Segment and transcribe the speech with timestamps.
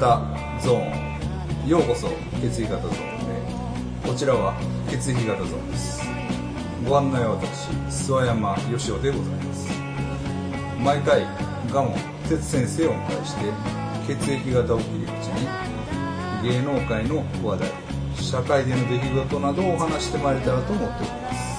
[0.00, 0.18] 型
[0.62, 1.68] ゾーン。
[1.68, 2.08] ようこそ
[2.40, 4.08] 血液型ゾーンへ。
[4.08, 4.54] こちらは
[4.88, 6.00] 血液型ゾーンです。
[6.88, 7.68] ご案内は私
[8.08, 9.68] 諏訪山義雄でございます。
[10.82, 11.26] 毎回
[11.70, 11.94] ガモ
[12.30, 17.68] 哲先生をお迎えして血液型を切り口に芸能界の話題
[18.16, 21.49] 社会での出来事などをお話してまいれたらと思っております。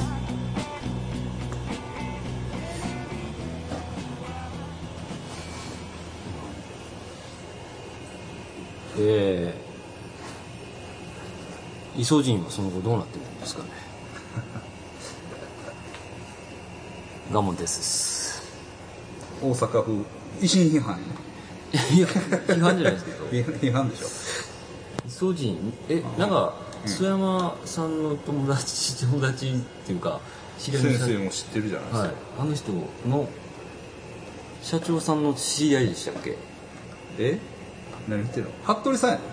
[12.01, 13.69] イソジンはその後どうなってるんですかね。
[17.31, 18.41] ガモンです。
[19.39, 20.03] 大阪府
[20.41, 20.97] 維新批判？
[21.93, 23.25] いや批判じゃないですけど。
[23.25, 24.07] や 批判でしょ。
[25.07, 26.55] イソジンえなんか
[26.87, 30.19] 須山さんの友達友達っていうか
[30.57, 32.11] 知り合いの先生も知ってるじゃないですか、はい。
[32.39, 32.71] あの人
[33.07, 33.29] の
[34.63, 36.35] 社長さんの知り合いでしたっけ？
[37.19, 37.37] え？
[38.09, 38.49] 何言ってんの？
[38.63, 39.30] 服部さんやねあ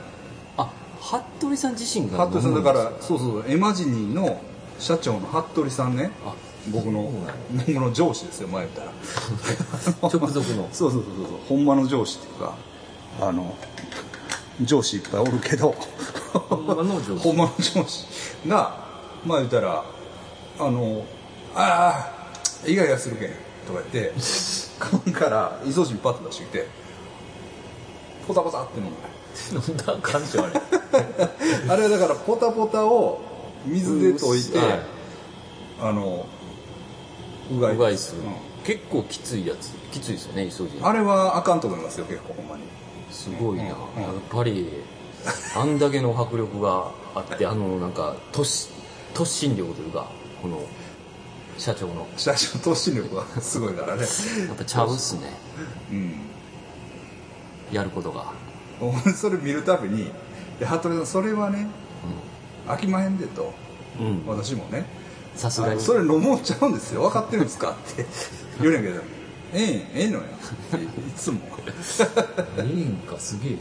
[1.01, 4.41] 服部さん自身が服部さんだからそうそうエマジニーの
[4.79, 6.11] 社長の服部さんね。
[6.25, 6.35] あ
[6.71, 7.11] 僕の
[7.53, 8.93] 僕の上司ですよ前言ったら。
[10.09, 10.69] 直属の。
[10.73, 12.55] そうそうそうそうほんまの上司っていうか
[13.21, 13.55] あの
[14.61, 15.75] 上司いっぱいおるけど。
[16.33, 17.19] ほんまの上司。
[17.19, 18.07] ほんまの上司
[18.47, 18.77] が
[19.25, 19.85] まあ言ったら
[20.59, 21.05] あの
[21.55, 22.13] 「あ
[22.65, 23.29] あイガイガするけん」
[23.67, 24.15] とか言って
[24.79, 26.67] カバンからイソジンパッと出してきて
[28.29, 28.91] ポタポタって飲む
[29.53, 30.53] 飲んだ感じあれ。
[31.73, 33.21] あれはだからポタポタを
[33.65, 34.81] 水で溶いて、はい。
[35.81, 36.27] あの
[37.51, 37.75] うがい。
[37.75, 38.35] うがいする、うん。
[38.65, 39.71] 結構きついやつ。
[39.91, 42.65] きついですよねイソジンあれはあかんと思いますよ結構ほんまに。
[43.11, 43.69] すごいな、うん。
[43.71, 43.77] やっ
[44.31, 44.69] ぱり
[45.57, 48.71] あんだけの迫力があってあのなんか突
[49.15, 50.11] 突進力というか
[50.43, 50.61] この
[51.57, 52.07] 社長の。
[52.19, 54.03] 社長投資力がすごいからね。
[54.03, 55.33] やっぱちゃうっすね。
[55.91, 56.28] うん
[57.73, 58.33] やることが、
[58.81, 60.11] 俺 それ見るたびに
[60.59, 61.67] 「で服部さんそれはね
[62.67, 63.53] 飽きまへんで」と。
[64.01, 64.07] うん。
[64.07, 64.87] うん、私もね。
[65.35, 65.75] さすがに。
[65.75, 67.03] あそれ飲もうちゃうんですよ。
[67.03, 68.07] 分かってるんですかって。
[68.61, 69.01] 言うねんけど
[69.55, 70.25] 「ええんええのや」
[70.77, 71.41] っていつも、
[72.59, 73.59] ええんかすげえな。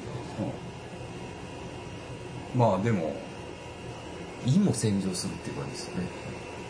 [2.55, 2.59] うん。
[2.59, 3.15] まあでも。
[4.45, 6.07] 胃も洗浄するっていう感じですよね。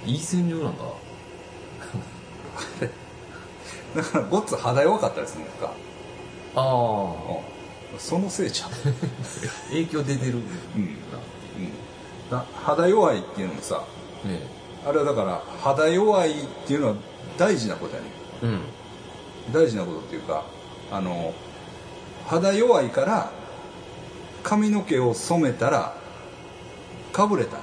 [0.05, 0.85] いい洗浄なんか。
[3.95, 5.71] だからごっつ肌弱かったりするんですか、
[6.57, 7.03] ああ
[7.93, 8.69] うんそのせいちゃう。
[9.69, 10.33] 影響出てる。
[10.33, 10.41] うん。
[10.41, 10.97] うん。
[12.29, 13.83] だ肌弱いっていうのもさ
[14.25, 14.41] ね
[14.85, 16.93] あれはだから肌弱いっていうのは
[17.37, 18.07] 大事なことやね。
[18.43, 19.53] うん。
[19.53, 20.43] 大事なことっていうか
[20.91, 21.33] あの
[22.27, 23.31] 肌弱いから
[24.43, 25.95] 髪の毛を染めたら
[27.11, 27.57] かぶれた。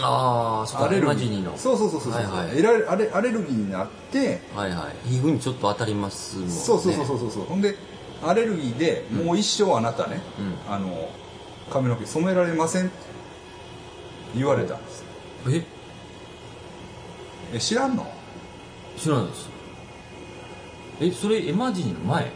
[0.00, 1.56] ああそアレルギマジニの。
[1.56, 2.58] そうそうそうそうそう、はいはい。
[2.58, 5.08] えられアレアレルギーになって、はいはい。
[5.08, 6.54] 皮膚にちょっと当たりますもんね。
[6.54, 7.44] そうそうそうそうそうそう。
[7.44, 7.76] ほんで
[8.24, 10.72] アレルギーでもう一生あなたね、うん。
[10.72, 11.10] あの
[11.70, 12.94] 髪の毛染められませんって
[14.34, 15.04] 言われたんです。
[15.50, 15.64] え？
[17.54, 18.10] え知らんの？
[18.96, 19.48] 知らないです。
[21.00, 22.30] えそれエマジニの前？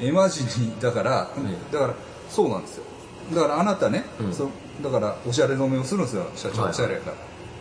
[0.00, 1.94] エマジにだから、ねだから
[2.28, 2.84] そうなんですよ。
[3.34, 4.32] だからあなたね、うん。
[4.32, 4.48] そ
[4.82, 6.70] だからおしゃれ染めをするんですよ社長はいはい。
[6.70, 7.16] おしゃれやから、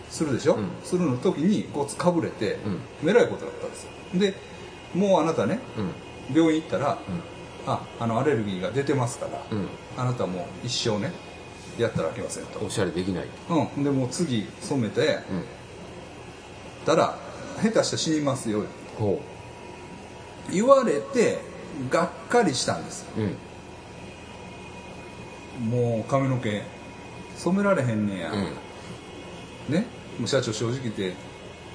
[0.09, 0.69] するでしょ、うん。
[0.83, 2.59] するの時にこうかぶれて、
[3.03, 3.09] うん。
[3.09, 3.91] えらいことだったんですよ。
[4.15, 4.33] で
[4.93, 5.59] もうあなたね
[6.29, 6.35] うん。
[6.35, 7.36] 病院行ったら、うん
[7.67, 9.67] ああのアレルギーが出てますから、うん。
[9.97, 11.11] あなたもう一生ね
[11.77, 12.65] やったらあきませんと。
[12.65, 13.25] おしゃれできない。
[13.49, 13.83] うん。
[13.83, 15.43] でもう次染めてうん。
[16.85, 17.17] たら
[17.61, 18.63] 下手したら死にますよ
[18.97, 19.21] ほ
[20.49, 21.39] 言われて
[21.91, 23.05] がっかりしたんです。
[23.17, 23.25] うう
[25.65, 25.69] ん。
[25.69, 26.63] もう髪の毛
[27.35, 29.73] 染められへんねや、うん。
[29.73, 29.85] ね？
[30.17, 31.13] もう社長正直言って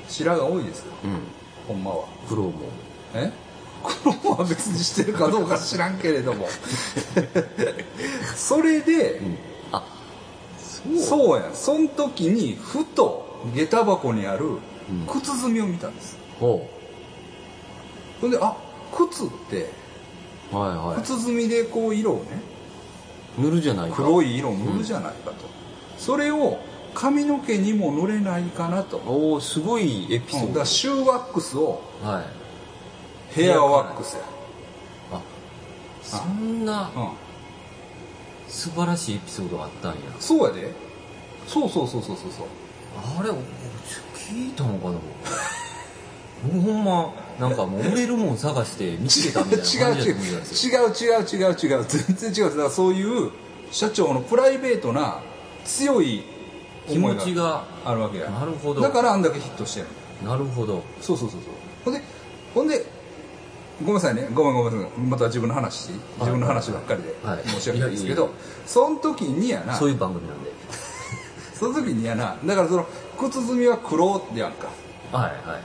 [0.09, 0.93] 白が多いですよ。
[1.05, 1.21] うん。
[1.69, 2.09] ほんまは。
[2.27, 2.53] 苦労も。
[3.15, 3.31] え？
[3.82, 6.49] 黒は別にしてるかどうか知らんけれども。
[8.37, 9.38] それで、うん。
[9.73, 9.84] あ
[10.99, 11.40] そう。
[11.40, 11.49] や。
[11.49, 14.61] んその時にふと下駄箱にあるうん。
[15.06, 16.69] 靴積みを見たんです、ほ
[18.20, 18.56] ほんであ
[18.93, 19.70] 靴って
[20.52, 22.40] うはいは靴積みでこう色をね
[23.38, 23.96] い塗るじゃないか。
[23.96, 25.37] 黒い色を塗るじゃないかと、
[25.96, 26.58] それを
[26.94, 30.52] 髪の毛にも塗れないかなと、おおすごいエピソうん。
[30.52, 32.25] だシューワックスをドはい
[33.34, 34.23] ヘアワックスや、
[35.12, 35.20] あ
[36.02, 37.08] そんなうん、
[38.49, 39.96] 素晴らしいエピソードがあったんや。
[40.20, 40.73] そうやで。
[41.46, 42.26] そうそうそうそうそう。
[42.37, 42.46] そう
[43.19, 44.99] あれ聞いたのかな？
[46.44, 51.85] 僕ほんまなんかもう売れるもん探して見つけたみたいな感じだってた違う違う違う違う違う。
[51.87, 52.50] 全然違う。
[52.50, 53.31] だからそういう
[53.70, 55.20] 社長のプライベートな
[55.64, 56.23] 強い
[56.88, 58.28] 気持ちがあるわけや。
[58.28, 58.81] なるほど。
[58.81, 59.87] だからあんだけヒットしてる
[60.25, 60.82] なるほど。
[61.00, 61.52] そうそうそうそう。
[61.85, 62.02] ほんで
[62.55, 62.85] ほんで
[63.81, 64.29] ごめんなさいね。
[64.33, 67.45] ごめんごめんなさいまた自分の話自分の話ばっかりではい。
[67.49, 68.31] 申し訳ないですけど、
[68.67, 69.75] その時にやな。
[69.75, 70.51] そういう番組なんで。
[71.55, 72.37] その時にやな。
[72.45, 72.87] だからその
[73.19, 74.69] 靴積みは黒やんか。
[75.13, 75.59] はいは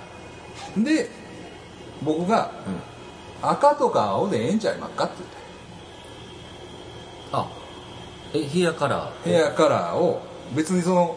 [0.78, 0.84] い。
[0.84, 1.10] で
[2.02, 3.50] 僕がうん。
[3.50, 5.38] 赤とか青でええんちゃいまっかって言って。
[7.34, 7.48] あ
[8.34, 10.22] えヘアカラーヘアカラーを
[10.56, 11.16] 別にその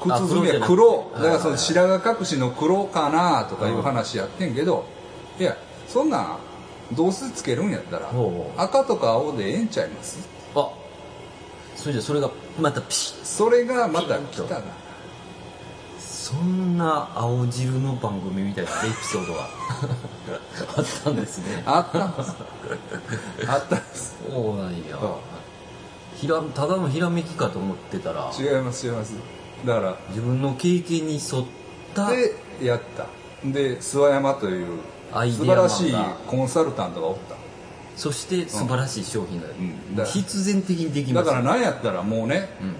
[0.00, 0.66] 靴あ積みは黒。
[0.66, 4.84] 黒じゃなくてだからその白髪隠しの黒かなとかいう話やってんけど
[5.38, 5.56] いや
[5.96, 6.38] そんなん
[6.94, 8.10] どうせつけるんやったら
[8.58, 10.28] 赤とか青でええんちゃいます？
[10.54, 10.70] あ
[11.74, 13.24] それじゃそれがまたピシッ。
[13.24, 14.60] それがまた来たな。
[15.98, 19.48] そんな青汁の番組みたいなエピソードが
[20.76, 21.62] あったんですね。
[21.64, 22.34] あったんです。
[23.48, 24.16] あったんです。
[24.30, 24.96] そうなんや。
[25.00, 25.04] う。
[25.06, 25.10] ん
[26.18, 28.30] ひらただのひらめきかと思ってたら。
[28.38, 29.14] 違います違います。
[29.64, 31.44] だから自分の経験に沿っ
[31.94, 32.10] た。
[32.10, 33.06] でやった。
[33.44, 34.80] で諏訪山という
[35.12, 35.94] 素晴らしい
[36.26, 37.36] コンサルタントがおった。
[37.96, 39.96] そして素晴らしい商品が、ん。
[39.96, 41.26] だ必然的にできます。
[41.26, 42.76] だから何やったらもうねうん。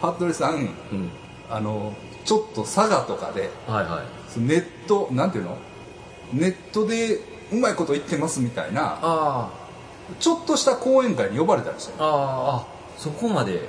[0.00, 0.58] 服部さんう
[0.94, 1.10] ん。
[1.50, 1.94] あの
[2.24, 4.02] ちょっと佐賀とかではいは
[4.36, 4.40] い。
[4.40, 5.56] ネットなんていうの？
[6.32, 7.18] ネットで
[7.50, 9.48] うまいこと言ってますみたいなあ
[10.20, 12.64] ちょっとした講演会に呼ばれたりしてあああ
[12.96, 13.68] そこまで。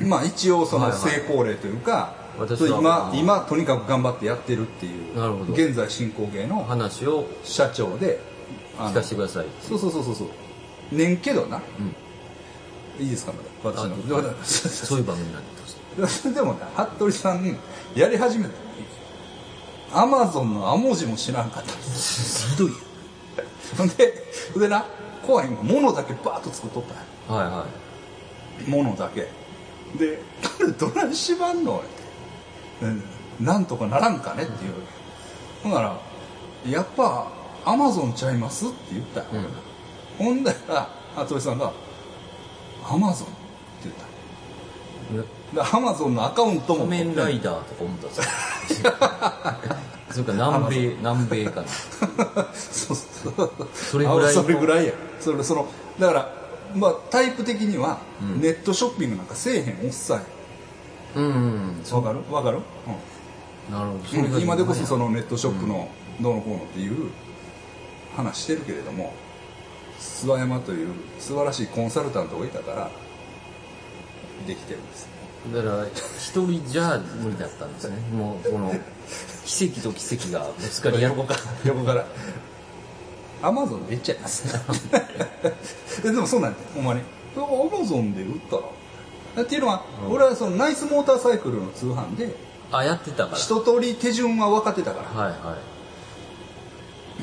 [0.00, 1.00] まあ一応そのはいはい。
[1.00, 5.52] 成功例というか、私はそう今うん今とにかく頑張ってやってるっていうなるほど。
[5.52, 8.20] 現在進行形の話を社長で
[8.78, 9.46] あの聞かせてください。
[9.60, 10.24] そうそうそうそうそ
[10.92, 10.94] う。
[10.96, 11.60] ねんけどな。
[12.98, 13.04] うん。
[13.04, 13.32] いいですか
[13.62, 13.76] まだ。
[13.76, 13.96] 私の。
[14.44, 15.48] そういう番組なんで
[15.96, 16.60] どうぞでもね
[16.96, 17.56] 服部さん
[17.94, 18.50] やり始めた。
[18.50, 18.56] 時
[19.92, 21.72] アマゾンのア文字も知らんかった。
[21.72, 22.72] んですひどい
[23.76, 24.14] ほんで
[24.52, 24.84] ほんでな
[25.24, 26.84] 怖いのが物だけバーッと作っとっ
[27.28, 27.32] た。
[27.32, 27.52] んやはい。
[27.52, 27.66] は
[28.66, 29.28] 物だけ。
[29.98, 30.20] で
[30.58, 31.80] 「これどないしばんの?」
[33.40, 34.74] なんとかならんかね?」っていう。
[35.62, 35.96] ほんなら
[36.68, 37.26] 「やっぱ
[37.64, 39.20] アマゾンちゃいます?」って言った。
[39.20, 41.72] うん、ほんだら服部さんが
[42.84, 43.34] 「アマゾン」って
[43.84, 44.14] 言った。
[45.54, 46.86] でアマゾンのアカウントも。
[46.86, 48.92] 仮面ライダーとか思ったんですよ
[50.10, 51.66] それから南米南米かな。
[52.54, 53.50] そうそう。
[53.74, 54.92] それぐらいそれぐらいや。
[55.20, 55.66] それその
[55.98, 56.32] だから
[56.74, 58.40] まあタイプ的には、うん。
[58.40, 60.24] ネットショッピングなんかせえへんおっさんや
[61.14, 61.82] うんうん。
[61.92, 62.18] わかる？
[62.34, 62.58] わかる、
[63.70, 64.04] なるほど。
[64.04, 65.68] そうん今でこそそのネットショップうん。
[65.70, 65.88] の
[66.20, 67.10] どうのこうのっていう
[68.16, 69.12] 話してるけれども
[69.98, 72.90] 諏訪山という素晴らしいコンサルタントがいたから
[74.46, 75.08] できてるんです。
[75.52, 77.96] だから一人じゃ無理だったんですね。
[78.16, 78.72] もうこの
[79.44, 82.06] 奇跡と奇跡がぶつかり横から横から。
[83.42, 84.44] アマゾンで言っちゃいます。
[86.02, 87.00] ででもそうなんほんまに。
[87.36, 88.62] アマゾンで売ったら？
[89.42, 90.12] っていうのは、うん。
[90.12, 92.34] 俺はそのナイスモーターサイクルの通販で
[92.72, 93.36] あやってたから。
[93.36, 95.56] 一通り手順は分かってたから、はいは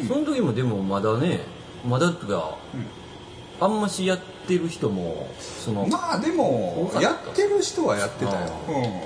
[0.04, 1.42] い、その時もでもまだね
[1.86, 2.58] まだとか
[3.60, 9.02] あんましやってる人もその、まあでもやってる人はやってたよ、あうん、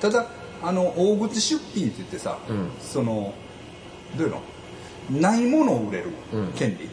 [0.00, 0.26] ただ
[0.62, 2.70] あの大口出品って言ってさ、うん。
[2.80, 3.34] その
[4.16, 4.42] どういうの？
[5.10, 6.52] ないものを売れるうん。
[6.52, 6.88] 権利、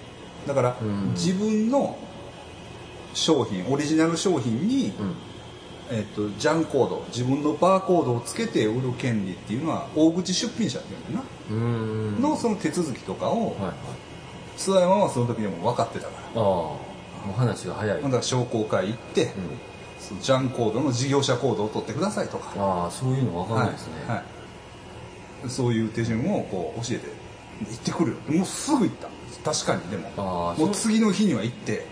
[0.48, 1.12] だから、うん。
[1.12, 1.98] 自分の
[3.13, 5.16] 商品オリジナル商品に、うん
[5.91, 11.00] えっとジャンコード自分のバーコードをつけて売る権利っていうのは大口出品者っていう
[11.55, 13.55] んだよな、のその手続きとかを
[14.58, 16.41] 諏訪山はその時でも分かってたから。
[16.41, 16.89] ああ。
[17.36, 19.31] 話が早い、だから商工会行って、うん。
[20.00, 22.53] そのジャンコードの事業者コードを取ってくださいとか。
[22.58, 24.24] ああそういうの分かんないですね、はいは
[25.46, 25.50] い。
[25.50, 27.08] そういう手順をこう教えて
[27.69, 28.12] 行ってくる。
[28.13, 29.10] よもうすぐ行った。
[29.51, 30.55] 確かにでも。
[30.58, 30.69] もう。
[30.72, 31.86] 次の日には行って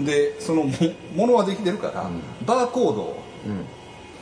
[0.00, 0.70] でそのも
[1.14, 2.46] ものはできてるから、うん。
[2.46, 3.64] バーコードをうん。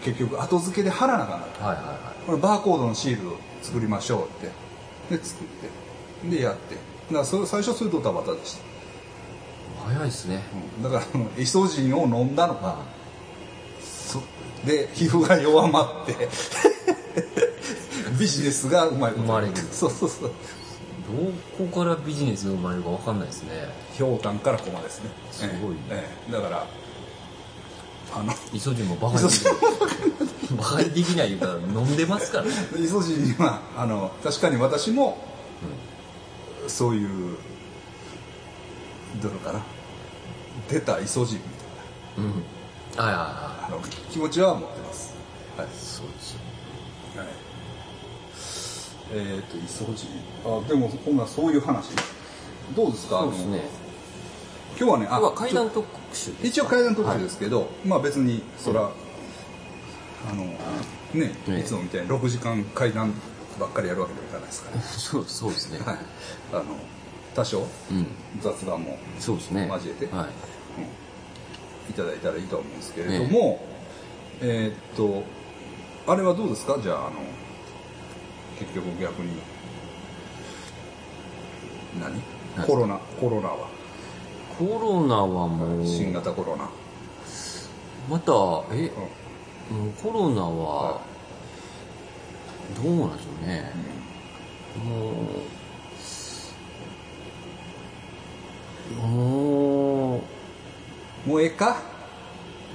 [0.05, 4.49] 結局後付けで貼らなあかんなはいはいはこれバーコードのシールを作りましょうっ
[5.11, 5.17] て。
[5.17, 5.49] で作っ
[6.25, 6.37] て。
[6.37, 6.75] でやって。
[6.75, 6.81] だ
[7.13, 8.63] からそれ最初それドタバタでした、い
[9.95, 10.43] 早いですね。
[10.79, 10.83] うん。
[10.83, 12.79] だからイソジンを飲んだのが
[13.81, 14.21] そ
[14.65, 16.29] で皮膚が弱まって。
[18.19, 19.53] ビジネスがうまいこと生まれる。
[19.73, 20.31] そうそうそう。
[21.07, 23.51] どこからビジネスが生まれるか分かんないですね
[23.99, 25.11] 氷炭からここまでですね。
[25.33, 25.79] すごいね。
[25.91, 26.09] ええ。
[26.29, 26.33] ええ。
[26.33, 26.67] だから
[28.15, 29.55] あのイソジンもバカにできない。
[30.57, 32.51] バカにできないから飲んでますからね。
[32.79, 35.19] イソジンにはあの確かに私も
[36.69, 37.37] そういう
[39.23, 39.61] どういうのかな。
[40.69, 41.49] 出たイソジンみた
[42.23, 43.05] いうん。
[43.05, 43.19] はいはいは
[43.63, 43.79] なあの
[44.11, 45.15] 気持ちは持ってます。
[45.57, 45.67] はい。
[45.67, 46.41] いそうですよ
[47.17, 47.29] はい。
[49.13, 50.11] えっ、とイソジン
[50.45, 51.91] あでもほんならそういう話。
[52.75, 53.21] どうですか？
[53.21, 53.63] そうですね
[54.79, 58.91] 今日はね今日は階段特集一応階段特集ですけど、まあ別にそら、
[60.31, 60.45] あの
[61.15, 61.61] ねね。
[61.61, 63.13] いつもみたいに6時間階段
[63.59, 65.79] ばっかりやるわけにはいかないですから、そうそうですね。
[65.79, 65.99] はい、
[66.53, 66.65] あの
[67.35, 68.07] 多少うん。
[68.41, 69.67] 雑談もそうですね。
[69.73, 70.29] 交えてはい。
[71.91, 73.65] いただいたらいいと思うんですけれども、
[74.43, 75.23] えーっと
[76.11, 76.79] あれはどうですか？
[76.83, 77.17] じゃああの
[78.59, 79.39] 結局逆に。
[81.99, 82.13] 何？
[82.59, 82.67] はい。
[82.69, 83.69] コロナコロナは
[84.59, 85.87] コロナはもう。
[85.87, 86.69] 新型コロナ、
[88.09, 88.33] また
[88.75, 88.91] え
[89.71, 89.77] うん。
[89.79, 90.49] もうコロナは
[90.95, 91.01] は
[92.83, 93.73] どうなんでしょうね。
[94.85, 94.91] も
[99.05, 100.17] うも
[101.27, 101.29] う。
[101.29, 101.77] もうええか？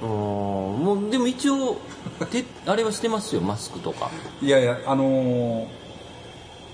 [0.02, 1.76] あーもうでも一応
[2.30, 4.10] てあれはしてますよマスクとか。
[4.40, 5.81] いやいやあのー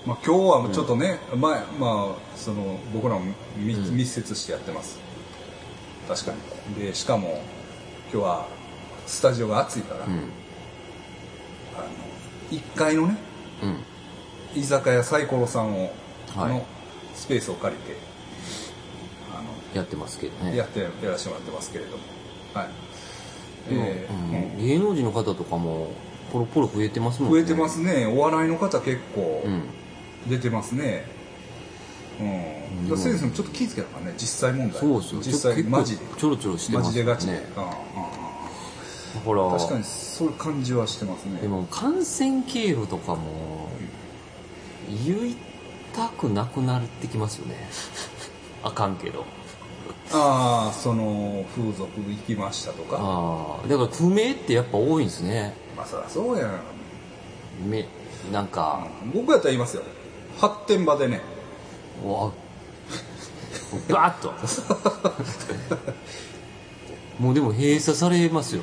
[0.05, 3.21] まあ、今日はちょっとね、前まあその僕らも
[3.57, 3.97] 密,、うん。
[3.97, 4.99] 密接してやってます。
[6.07, 6.31] 確か
[6.69, 6.85] に。
[6.85, 7.43] でしかも
[8.11, 8.47] 今日は
[9.05, 10.11] スタジオが暑いから、うん。
[10.11, 10.21] あの
[12.51, 13.17] 1階のね
[13.61, 14.61] うん。
[14.61, 15.91] 居酒屋サイコロさんを、
[16.35, 16.53] はい。
[16.53, 16.65] の
[17.13, 17.97] スペースを借りて
[19.35, 20.55] あのやってますけどね。
[20.55, 22.03] やってやらせてもらってますけれども。
[22.53, 22.69] はい。
[23.69, 24.65] えーうん。
[24.65, 25.91] 芸能人の方とかも
[26.31, 28.05] ポロポロ増えてますもん増えてますね。
[28.07, 29.63] お笑いの方結構うん
[30.29, 31.05] 出てますね。
[32.19, 32.89] うん、うん。
[32.89, 34.79] だから先生もちょっと気ぃつけなあかんね実際問題。
[34.79, 35.21] そうですよ。
[35.21, 36.05] 実際マジで。
[36.17, 37.43] ちょろちょろしてますマジでガチで、ね。
[37.55, 37.69] うんうん
[39.09, 41.41] だからうん確かにそういう感じはしてますね。
[41.41, 43.69] でも感染経路とかも
[44.87, 45.35] 言い
[45.93, 47.55] たくなくなってきますよね。
[48.63, 49.25] あかんけど。
[50.11, 52.97] ああその風俗行きましたとか。
[52.99, 53.67] ああ。
[53.67, 55.55] だから不明ってやっぱ多いんですね。
[55.75, 56.59] まあそりゃそうやん。
[57.69, 57.87] め
[58.31, 59.83] なんか、僕やったら言いますよ
[60.39, 61.21] 発展場でね。
[62.03, 62.31] うわ。
[63.89, 64.33] バーッと。
[67.19, 68.61] もうでも閉鎖されますよ。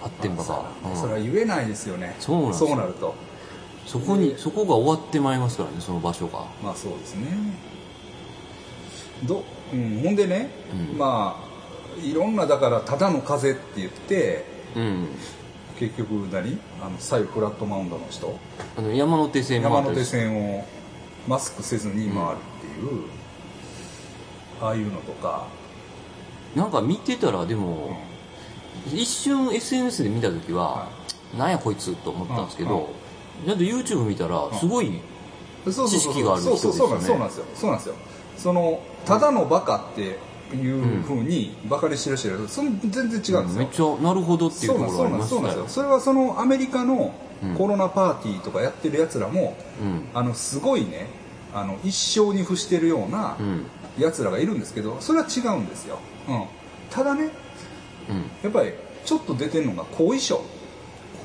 [0.00, 0.96] 発展場が、うん。
[0.96, 2.16] それは言えないですよね。
[2.18, 3.14] そうなんそうなると。
[3.86, 6.46] そこにそこが終わってまいりますからねその場所が。
[6.62, 7.26] まあそうですね。
[9.24, 10.48] ど、うん、ほんでね、
[10.92, 10.98] うん。
[10.98, 14.44] まあいろんなだからただの風邪って言って
[14.76, 15.08] うん。
[15.78, 16.58] 結局何？
[16.82, 18.38] あの左右フラットマウンドの人。
[18.78, 20.64] あの山手線山手線を
[21.28, 23.04] マスクせずに回るっていう、
[24.60, 25.46] ああいうのとか、
[26.54, 27.96] なんか見てたらでも、
[28.92, 30.88] 一瞬 SNS で見た時は、
[31.36, 32.90] なんやこいつと思ったんですけど、
[33.46, 35.00] ちゃんと YouTube 見たらすごい、
[35.64, 37.44] そうそうそう知識がある人そうそうそうなんですよねそうなんですよ。
[37.54, 37.94] そうなんですよ。
[38.36, 40.18] そのただのバカって
[40.56, 42.48] いうふうにバカにしてる人いる。
[42.48, 45.64] それ全然違うんですよ、めっちゃなるほどっていうところがありましたよ。
[45.68, 47.54] それはそのアメリカのうん。
[47.54, 50.08] コロナパーティーとかやってるやつらも、うん。
[50.12, 51.06] あのすごいね
[51.54, 53.64] あの一生に付してるようなうん。
[53.98, 56.44] やつらがいるんですけどそれは違うんですよ、うん、
[56.90, 57.28] ただね
[58.08, 58.16] うん。
[58.42, 58.72] やっぱり
[59.04, 60.42] ちょっと出てるのが後遺症、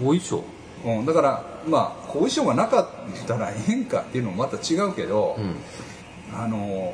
[0.02, 0.44] 後遺症？
[0.84, 5.56] うん、だからまあ後遺症がなかったら変かっていうのもまた違うけど、うん。
[6.34, 6.94] あの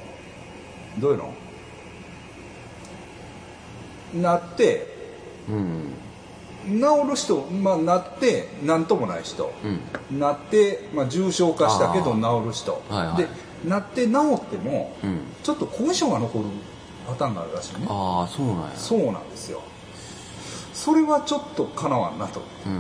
[1.00, 1.34] どういうの？
[4.14, 4.88] なって
[5.50, 5.94] うん。
[6.64, 9.52] 治る人、まあ、なって何ともない人、
[10.12, 10.20] うん。
[10.20, 13.18] なって、まあ、重症化したけどあ治る人、はいはい。
[13.18, 13.28] で
[13.68, 15.20] なって治ってもうん。
[15.44, 16.46] ちょっと後遺症が残る
[17.08, 17.88] パターンがあるらしいね。
[17.90, 18.72] ああそうなんや。
[18.76, 19.62] そうなんですよ。
[20.74, 22.74] それはちょっとかなわんなと、うん。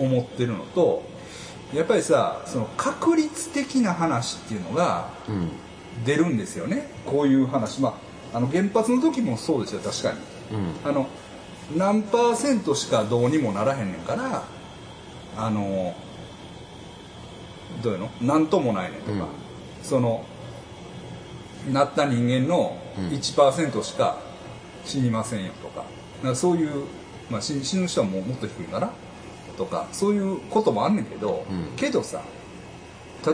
[0.00, 0.12] うん。
[0.16, 1.02] 思ってるのと
[1.74, 5.50] やっぱりさその確率的な話っていうのがうん。
[6.04, 6.88] 出るんですよね。
[7.04, 7.80] こういう話。
[7.80, 10.18] まああの原発の時もそうですよ確かに。
[10.56, 10.88] うん。
[10.88, 11.06] あの
[11.76, 14.44] 何パーセントしかどうにもならへんねんから
[15.36, 15.94] あの
[17.82, 18.10] どういうの？
[18.20, 19.26] 何ともないねんとか、うん。
[19.82, 20.24] その
[21.70, 23.08] なった人間のうん。
[23.08, 24.18] 1%しか
[24.84, 25.84] 死にませんよとか。
[26.22, 26.84] かそういう、
[27.30, 28.90] まあ、死死ぬ人はもうもっと低いから
[29.56, 29.86] とか。
[29.92, 31.76] そういうこともあんねんけど、うん。
[31.76, 32.22] けどさ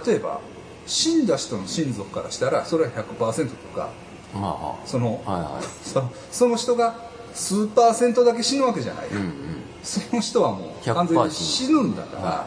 [0.06, 0.40] 例えば
[0.86, 3.90] 死んだ人の親族からしたらそれは100%とか
[4.34, 6.94] まそのあはいはそのその人が
[7.34, 9.34] 数パーセントだけ死ぬわけじゃない、いうんうん。
[9.82, 12.46] その人はもう100%完全に死ぬんだから、は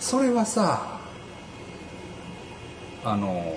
[0.00, 1.00] それはさ
[3.04, 3.56] あの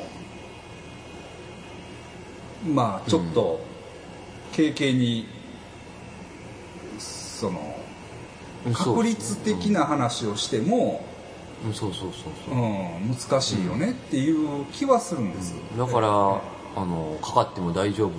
[2.65, 3.59] まあちょっと
[4.55, 5.27] 軽々に
[6.97, 7.75] その
[8.65, 8.95] うんそう。
[8.95, 11.03] 確率的な話をしても、
[11.65, 11.73] うん。
[11.73, 12.35] そうそうそうう。
[12.47, 16.41] そん、難しいよねっていう気はするんです、うだから
[16.75, 18.13] あのかかっても大丈夫っ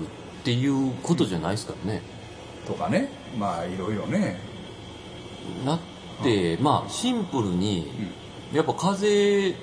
[0.45, 2.03] ていうことじゃないですからね。
[2.67, 3.09] とかね。
[3.39, 4.39] まあいろいろね。
[5.65, 5.79] なっ
[6.23, 7.91] てまあシンプルに
[8.53, 9.59] やっぱ風邪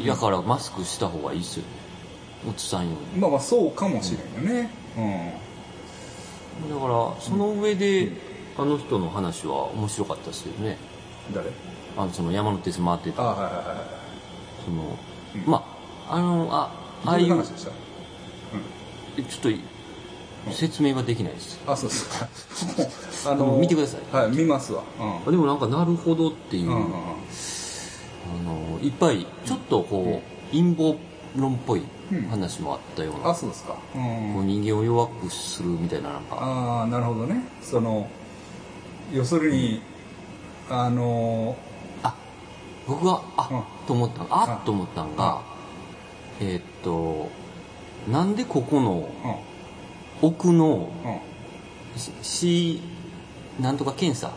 [0.00, 1.68] やからマスクした方がいいっすよね。
[2.50, 4.70] うつさんようにまあまあそうかもしれんよね。
[4.96, 5.00] う
[6.66, 6.70] ん。
[6.70, 8.12] だからその上で、
[8.58, 10.76] あの人の話は面白かったですよね。
[11.34, 11.50] 誰？
[11.96, 13.76] あのその山手線回ってあたはいはいはいはい。
[14.64, 14.98] その、
[15.34, 15.50] うん。
[15.50, 15.64] ま
[16.08, 17.70] ああのあああいいうう話でした？
[19.18, 19.54] えちょっ
[20.46, 23.30] と説明ができないです、あそうですか。
[23.32, 24.16] あもう見てください。
[24.16, 24.82] はい見ますわ。
[24.98, 26.84] あでもなんかなるほどっていう、うんうんうん。
[26.84, 26.92] うん
[28.28, 30.96] あのいっぱいちょっとこう、陰謀
[31.36, 31.82] 論っぽい
[32.30, 33.74] 話もあったような、あそうですか。
[33.94, 34.02] うん
[34.34, 36.36] こう人間を弱くするみたいななんか。
[36.40, 37.42] ああなるほどね。
[37.62, 38.08] その
[39.12, 39.80] 要するに、
[40.68, 41.56] あの
[42.02, 42.14] あ
[42.86, 43.62] 僕があ、うん。
[43.86, 45.40] と思ったああと思ったんが
[46.40, 47.30] えーっと
[48.10, 49.08] なんでここの
[50.22, 50.28] うん。
[50.28, 51.18] 奥のうん。
[52.22, 52.80] C
[53.60, 54.32] なんとか検査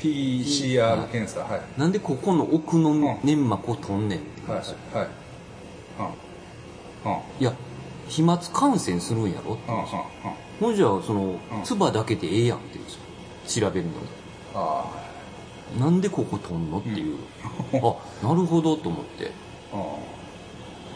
[0.00, 1.60] ？PCR 検査はい。
[1.78, 3.20] なんでここの奥のん。
[3.24, 5.04] 粘膜を取んねんってはい話、は
[7.38, 7.42] い。
[7.42, 7.52] いや
[8.08, 9.62] 飛沫感染するんやろって。
[10.60, 11.62] ほんじゃそのうん。
[11.64, 12.84] 唾だけでええやんって言う。
[12.84, 12.92] んで
[13.48, 13.92] すよ調べるの
[14.54, 14.84] あ
[15.78, 17.18] なんでここ取んのっていう、
[17.72, 19.32] あなるほどと思って。
[19.72, 20.15] あうん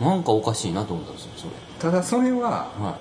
[0.00, 1.50] なんかおかしいなと思ったんですよそれ。
[1.78, 2.98] ただそれはは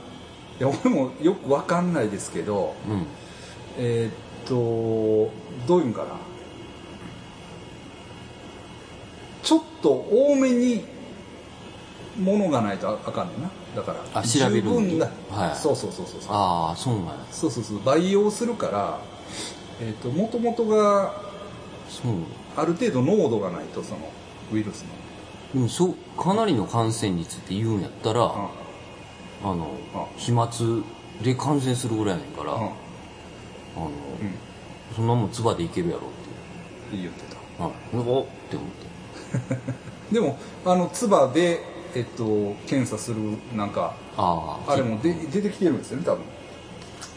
[0.60, 0.63] い。
[0.63, 3.06] や俺もよくわかんないですけどいうん。
[3.77, 5.32] えーっと
[5.68, 6.08] どういうんかな。
[9.44, 10.84] ちょっと多めに
[12.20, 13.50] ものがないとあかんねんな。
[13.75, 15.56] だからあ調べる十分な、はい。
[15.56, 16.32] そうそうそうそうそう。
[16.32, 17.13] ああそうなんや。
[17.32, 17.84] そうそうそう。
[17.84, 19.00] 培養するから
[19.79, 21.13] えーっともともとが
[21.88, 22.13] そう。
[22.58, 24.01] ある程度濃度がないとその
[24.51, 24.88] ウイルスの
[25.54, 28.30] でもそうかなりの感染率って言うんやったら、うん。
[28.30, 30.20] あのうん。
[30.20, 30.50] 飛沫
[31.24, 32.60] で感染するぐらいやねんから、うん。
[32.60, 32.70] あの
[33.86, 34.50] うん
[34.96, 36.04] そんなもん唾でいけるやろっ
[36.92, 37.24] て言って
[37.58, 37.64] た。
[37.64, 37.74] はい。
[37.94, 38.70] おって思っ
[39.50, 39.58] て。
[40.12, 41.64] でもあの唾で、
[41.96, 46.24] えっと、検査するなんかあああれもで出てきてるんですよね多分。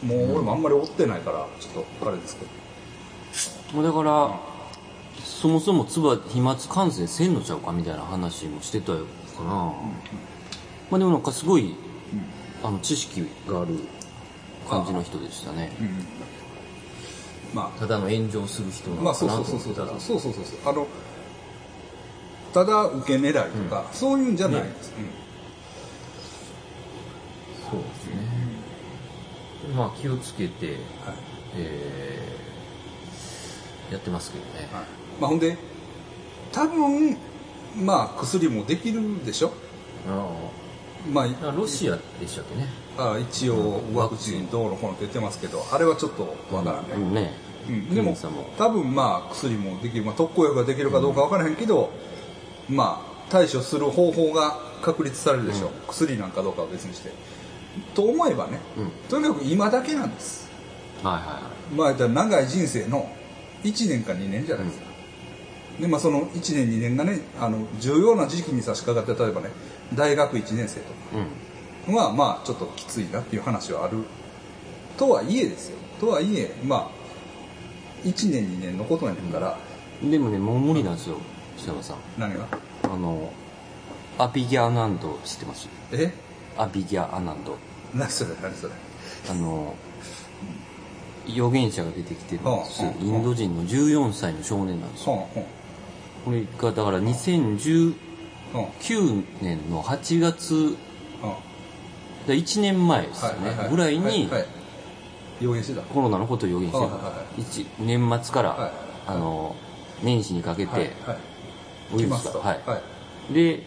[0.02, 2.62] もう俺もあんまり追ってないからちょっとあれですけど。
[3.76, 4.51] もうだから、
[5.42, 9.72] そもそも唾飛沫感染せんのちゃうかみたいな話もしてたよかな、ま
[10.92, 11.74] あでもなんかすごい
[12.62, 13.76] あの知識がある
[14.70, 15.76] 感じの人でしたね。
[15.80, 15.94] うん、うん。
[17.54, 20.00] まただの炎上する人なあまあのかなそうそうと思ってたら。
[20.00, 20.60] そうそうそうそうそう。
[20.62, 20.86] そうあの
[22.54, 24.92] ただ受け狙いとか、そういうんじゃないです、
[27.68, 28.14] そうですね、
[29.74, 30.82] まあ気をつけて、うんはい。
[31.56, 35.56] えーやってますけどね、はいまあ、ほんで
[36.50, 37.16] 多分
[37.76, 39.52] まあ薬もできるでしょ？
[40.08, 40.28] あ
[41.08, 42.66] まああロシアでしたっけね。
[42.98, 47.32] あ一応ワクチンどうのこうのって言ってますけどあれはちょっとわからんね、うんね。
[47.68, 48.16] うん、でも
[48.58, 51.90] 多分まあ薬もできる、まあ、特効薬ができるかどうかわからへんけど、
[52.68, 55.74] まあ対処する方法が確立されるでしょう、うん。
[55.88, 57.12] 薬なんかどうかは別にして。
[57.94, 58.90] と思えばね、うん。
[59.08, 60.50] とにかく今だけなんです。
[61.02, 61.24] はいはい
[61.86, 61.98] はい。
[61.98, 63.08] まあ長い人生の
[63.64, 64.86] 1年か2年じゃないですか、
[65.82, 69.50] でまあその1年2年がねあの重要な時期に差し掛かって例えばね
[69.94, 70.86] 大学1年生と
[71.88, 71.94] うん。
[71.94, 74.04] かはまあちょっときついなっていう話はある
[74.96, 75.78] とはいえですよ。
[76.00, 79.58] とはいえまあ1年2年のことやねんから、
[80.02, 81.16] でもねもう無理なんですよ
[81.56, 81.96] 北山さん。
[82.18, 82.46] 何が？
[82.84, 83.32] あの
[84.18, 85.68] アビギャアナンド知ってます？
[85.92, 86.12] え？
[86.56, 87.56] アビギャアナンド。
[87.94, 88.72] 何それ何それ。
[89.30, 89.74] あの
[91.26, 95.28] 預言者が出てきてるんですインド人の14歳の少年なんですよ
[96.24, 97.94] これがだから2019
[98.52, 100.76] ほん年の8月
[102.26, 104.46] だ1年前ですよねぐらいにはいはい。
[105.40, 105.82] 予言してた。
[105.82, 107.40] コロナのことを予言してるはいはいはい。
[107.40, 108.72] 一年末から、はい
[109.04, 109.56] あの
[110.04, 110.92] 年始にかけて、
[111.92, 112.80] ウイルスがはい、は
[113.30, 113.34] い。
[113.34, 113.62] で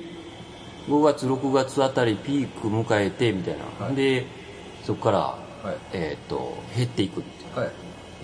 [0.87, 3.95] 5月6月あたりピーク迎えてみたいな、はい。
[3.95, 4.25] で
[4.85, 5.37] そこから、は
[5.73, 5.77] い。
[5.93, 7.71] えー、と減っていくってはい。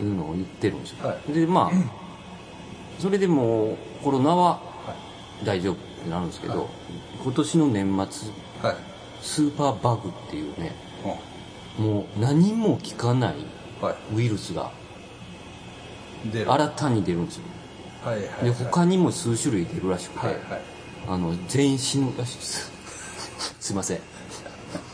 [0.02, 1.34] いうのを言ってるんですよ、はい。
[1.34, 1.72] でまあ、
[3.00, 4.52] それでもうコロナは
[4.86, 4.96] は
[5.42, 5.46] い。
[5.46, 6.68] 大丈夫ってなるんですけど、はい。
[7.24, 8.76] 今年の年末はい。
[9.22, 10.74] スーパーバグっていうね
[11.78, 13.36] うもう何も効かない
[14.14, 14.72] ウイルスが
[16.32, 17.44] 新たに出るんですよ。
[18.04, 18.46] はいはいはい。
[18.46, 20.44] で他にも数種類出るらしくて、はいはい。
[21.08, 22.72] あの全員死ぬらしいです。
[23.60, 24.00] すいません。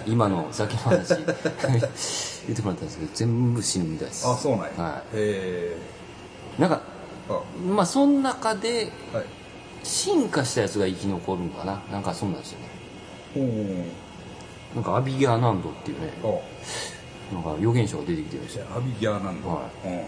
[0.05, 1.15] 今のさっきの話。
[2.47, 4.27] 言ってもらったんですけど全部死ぬみたいです。
[4.27, 4.71] あそうなんや。
[4.77, 5.77] はへ
[6.57, 6.81] いなんか
[7.69, 9.25] まあその中ではい。
[9.83, 11.81] 進化したやつが生き残るんかな。
[11.91, 12.59] なんかそうなんですよ
[13.35, 13.85] ね。
[14.75, 16.11] なんかアビギャーナンドっていうね。
[16.23, 16.27] あ
[17.33, 19.87] なんか預言者が出てきてるんですよアビギャーなんだはい。
[19.87, 20.03] うん。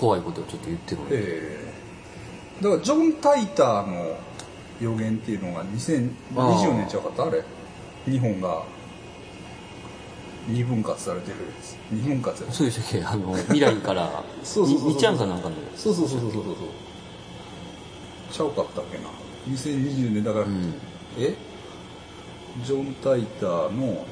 [0.00, 1.72] 怖いことをちょっと言ってるんでえ
[2.60, 2.62] え。
[2.64, 4.16] だからジョン・タイターの
[4.80, 7.24] 予言っていうのが2020年ちゃうかった？
[7.26, 7.44] あれ。
[8.06, 8.62] 日本が
[10.48, 11.36] 二分割されてる
[11.90, 13.04] 二分割そうでしたっけ？
[13.04, 14.22] あの未来から。
[14.42, 15.00] そうそうそうそう。
[15.76, 16.54] そうそうそうそうそうそう。
[18.32, 19.04] ちゃうかったっけな。
[19.48, 20.74] 2020年だから、うん。
[21.18, 21.34] え？
[22.64, 24.06] ジョン・タイターのこ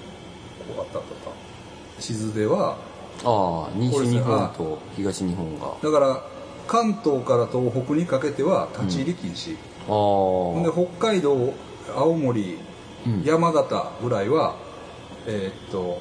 [0.77, 2.77] うあったあった地図では
[3.25, 5.75] ああ西日本と東日本が。
[5.83, 6.23] だから
[6.69, 10.63] 関東から東北にかけては立ち入り禁止、あほん。
[10.63, 10.73] であ。
[10.73, 11.53] 北海道
[11.97, 12.59] 青森、
[13.07, 13.23] うん。
[13.25, 14.55] 山形ぐらいは
[15.27, 16.01] えーっと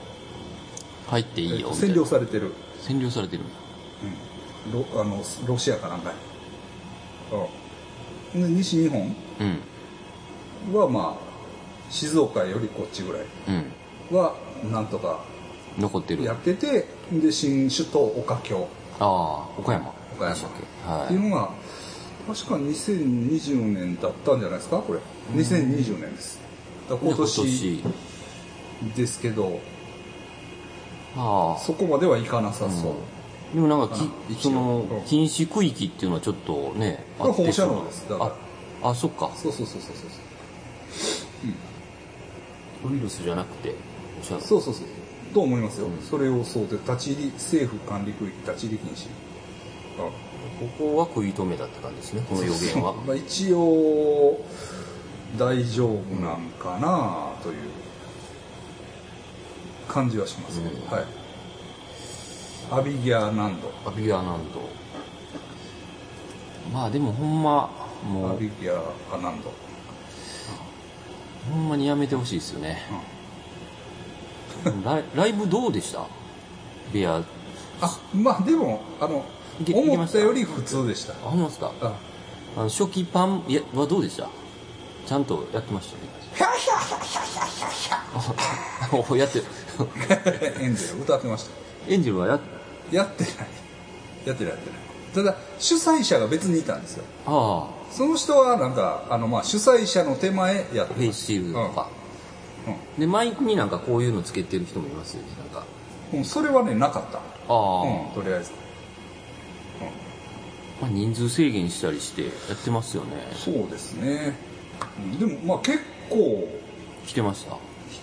[1.08, 1.96] 入っていいよ占な。
[1.96, 3.43] 領されてる、占領されてる。
[4.65, 6.17] うん、ロあのロシアかなんかに、
[8.41, 9.15] うん、で西日本？
[9.39, 10.76] うん。
[10.76, 11.28] はまあ
[11.89, 13.22] 静岡よりこっちぐらい。
[14.12, 14.17] うん。
[14.17, 14.36] は
[14.72, 15.24] なんとか
[15.78, 16.24] 残ってる。
[16.24, 18.67] やっててで新首都岡京。
[19.00, 19.93] ああ岡山。
[20.15, 20.34] 岡山。
[20.34, 20.52] でしたっ
[20.86, 20.89] け？
[20.89, 21.06] はい。
[21.06, 21.50] っていうのが
[22.28, 25.00] 確か2020年だったんじゃないですかこれ。
[25.34, 26.39] 2020年です。
[26.89, 27.84] だから今年。
[28.96, 29.60] ですけど
[31.60, 32.93] そこまではいかなさそう、
[33.53, 35.01] でもなんかきそのうん。
[35.06, 38.10] 禁止区域っていうのはちょっとねこれ放射そう能です。
[38.10, 38.32] だから。
[38.84, 39.32] ああそっか。
[39.36, 40.08] そうそうそうそうそ
[42.88, 42.91] う。
[42.93, 43.73] ウイルスじゃなくて
[44.21, 44.86] 放射能そうそうそう。
[45.34, 49.08] と思いますよ、それをそうで立ち入り政府管理区域立ち入り禁止。
[49.97, 52.23] ここは食い止めたって感じですね。
[52.30, 52.93] この予言は。
[53.06, 54.39] まあ一応
[55.38, 57.56] 大丈夫なんかなという
[59.88, 60.82] 感じはしますけど、うん。
[60.91, 61.06] はい。
[62.69, 63.71] アビギャーナンド。
[63.89, 64.60] アビギャーナンド。
[66.73, 67.69] まあでもほんま
[68.04, 68.82] もうアビギャー
[69.15, 69.54] アナンド。
[71.50, 72.82] ほんまにやめてほしいですよね、
[74.84, 76.06] ライライブどうでした？
[76.91, 77.23] ベア。
[77.80, 79.23] あまあでもあの
[79.73, 81.13] 思ったより普通でした。
[81.13, 81.71] あほんまですか？
[81.82, 81.93] あ
[82.58, 84.28] あの初期パンいやはどうでした？
[85.06, 86.02] ちゃんとやってましたね。
[89.10, 89.45] おやってる
[90.59, 91.51] エンゼル歌ってました。
[91.91, 92.39] エンジェルはや
[92.91, 93.33] やってない。
[94.25, 94.79] やってないやってない。
[95.13, 97.03] ただ主催者が別にいたんですよ。
[97.25, 101.89] あその人はなんかあのまあ主催者の手前やってあフェイスシールドとか、
[102.97, 105.65] うでマイクになんかこういうのつけてる人もいますよねなんか。
[106.13, 107.17] ん、うん、それはねなかった。
[107.17, 108.51] ああ、うんとりあえず。
[110.79, 113.31] まあ、人数制限したりしてやってますよね。
[113.33, 114.33] そうですね、
[114.99, 116.47] うんでもまあ結構
[117.07, 117.53] 来てました。
[117.53, 117.57] 来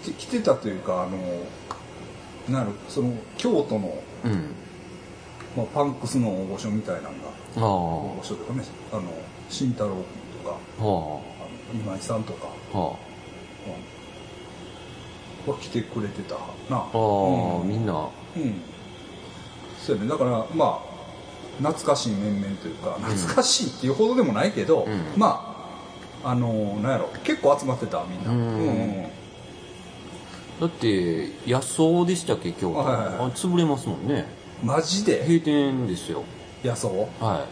[0.05, 4.55] て来てたというかあのなるその京都の、うん。
[5.57, 7.12] まあ、パンクスの大御所みたいなのが
[7.57, 7.62] ああ。
[7.62, 9.03] 大御所とかねあの
[9.49, 10.05] 慎太郎君
[10.43, 10.85] とかはあ。
[10.85, 11.23] の
[11.73, 12.97] 今井さんとか、あは
[15.47, 16.40] うん、は来てくれてたな。
[16.77, 17.69] あああ、うん。
[17.69, 18.09] みんな。
[18.37, 18.61] うん。
[19.79, 20.09] そうやね。
[20.09, 20.95] だからまあ
[21.59, 25.03] 懐かしい面々というか懐かしいっていうほどでもないけど、うん。
[25.17, 25.73] ま
[26.23, 28.38] ああのなんやろ結構集まってたみんな、うん。
[28.38, 29.23] うん
[30.61, 33.14] だって野草でしたっけ京都、はいはいはい。
[33.17, 34.25] あ潰れますもんね。
[34.62, 35.25] マジで？
[35.27, 36.23] 閉店ですよ。
[36.62, 36.88] 野草？
[36.88, 37.47] は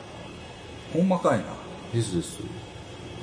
[0.93, 1.45] ほんまかいな。
[1.93, 2.38] いですです。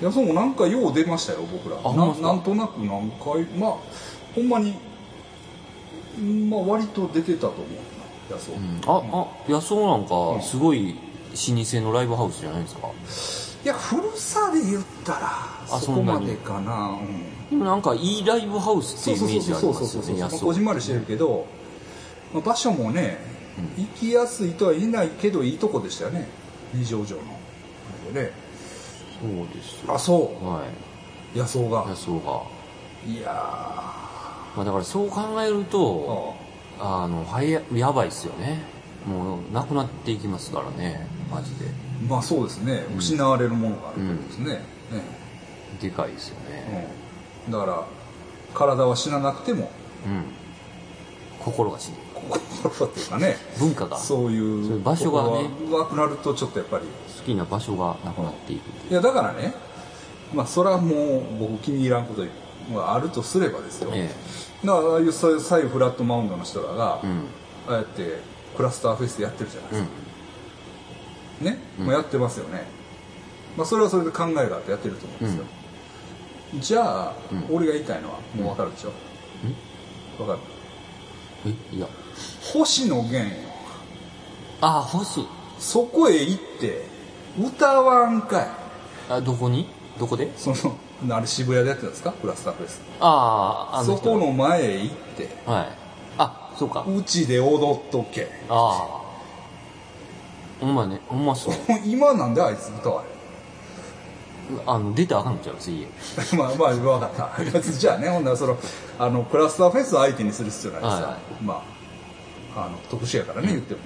[0.01, 1.77] 野草もなんかよう出ましたよ僕ら。
[1.77, 2.27] あほんまっすか？
[2.27, 3.75] ななんとなく何回まあ
[4.35, 4.73] ほんまに
[6.49, 7.67] まあ割と出てたと思う
[8.29, 12.89] な野草、うん、ああ野草なんかすごい老舗のライブハウスじゃないですか？
[13.63, 16.89] いや古さで言ったらあそこまでかな。
[16.89, 21.47] うんでもなんかいいライブハウスっていうイメージありますよねこじんまりしてるけど、
[22.33, 23.17] まあ、場所もね、
[23.77, 26.27] 行きやすいとは言えないけどいいとこでしたよね。
[26.73, 27.23] 二条城の。
[28.13, 28.31] ね。
[29.19, 29.93] そうですよ。
[29.93, 30.63] あそは
[31.35, 31.37] い。
[31.37, 31.85] う野草が。
[31.87, 32.43] 野草が、
[33.05, 33.31] いや
[34.55, 36.35] まあ、だからそう考えるーと
[36.79, 37.07] ああ。
[37.07, 38.63] のはややばいっすよね。
[39.05, 41.07] もうなくなっていきますからね。
[41.31, 41.65] マジで。
[42.07, 42.83] まあそうですね。
[42.97, 44.61] 失われるものがあるんですね,、
[45.81, 46.87] でかいですよねね。
[46.97, 46.98] うん、
[47.49, 47.83] だから
[48.53, 49.71] 体は死ななくても
[50.05, 50.23] うん。
[51.39, 51.97] 心が死ぬ。
[52.63, 53.35] 心っていうかね。
[53.59, 53.95] 文化が。
[53.95, 55.49] 好そういう場所がね。
[55.69, 56.85] なくなるとちょっとやっぱり。
[57.29, 58.69] きな場所がなくなっていく。
[58.69, 59.53] っていやだからね
[60.33, 62.25] まあそれはもう僕気に入らんこと
[62.75, 64.09] があるとすればですよ、え
[64.63, 67.25] だからああいうそういう左右フラットマウンドの人らが、えうん。
[67.67, 68.19] ああやって
[68.55, 69.85] クラスターフェスやってるじゃないでうん。
[69.85, 72.63] すか、ね、もうやってますよね、
[73.57, 75.45] まあ、それはそれで考えがあってやってると思うんですよ、
[76.55, 78.91] じゃあ、うん俺が言いたいのはもう分かるでしょ、
[80.17, 80.39] 分かる？
[81.71, 81.87] えいや。
[82.53, 83.25] 星野源よ
[84.61, 85.25] あ星。
[85.59, 86.81] そこへ行って
[87.39, 88.47] 歌わんかい。
[89.09, 89.67] あどこに？
[89.99, 90.31] どこで？
[90.37, 90.51] そ
[91.05, 92.11] のあれ渋谷でやってたんですか？
[92.13, 92.81] クラスターフェス。
[92.99, 94.03] あああの人。
[94.03, 95.29] そこの前へ行って。
[95.45, 95.67] はい。
[96.17, 96.83] あそうか。
[96.87, 98.27] うちで踊っとけ。
[98.49, 99.09] ああ
[100.59, 101.53] ほんまねほんまそう。
[101.85, 103.03] 今なんであいつ歌わ
[104.65, 105.87] あの出たらあかんのちゃう水泳
[106.37, 107.61] まあまあ分かった。
[107.61, 108.57] じゃあねほんならその
[108.97, 111.63] あのクラスターフェスを相手にする必要ないしさ、はま
[112.55, 113.81] ああの特殊やからね言っても、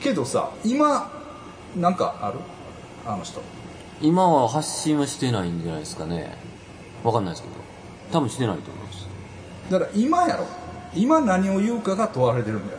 [0.00, 1.10] けどさ今
[1.76, 2.38] なんかある？
[3.06, 3.42] あの人。
[4.00, 6.36] 今は発信はしてないんじゃないですかね。
[7.02, 7.54] わかんないですけど。
[8.12, 9.08] 多分してないと思います。
[9.70, 10.46] だから今やろ。
[10.94, 12.78] 今何を言うかが問われてるんだよ。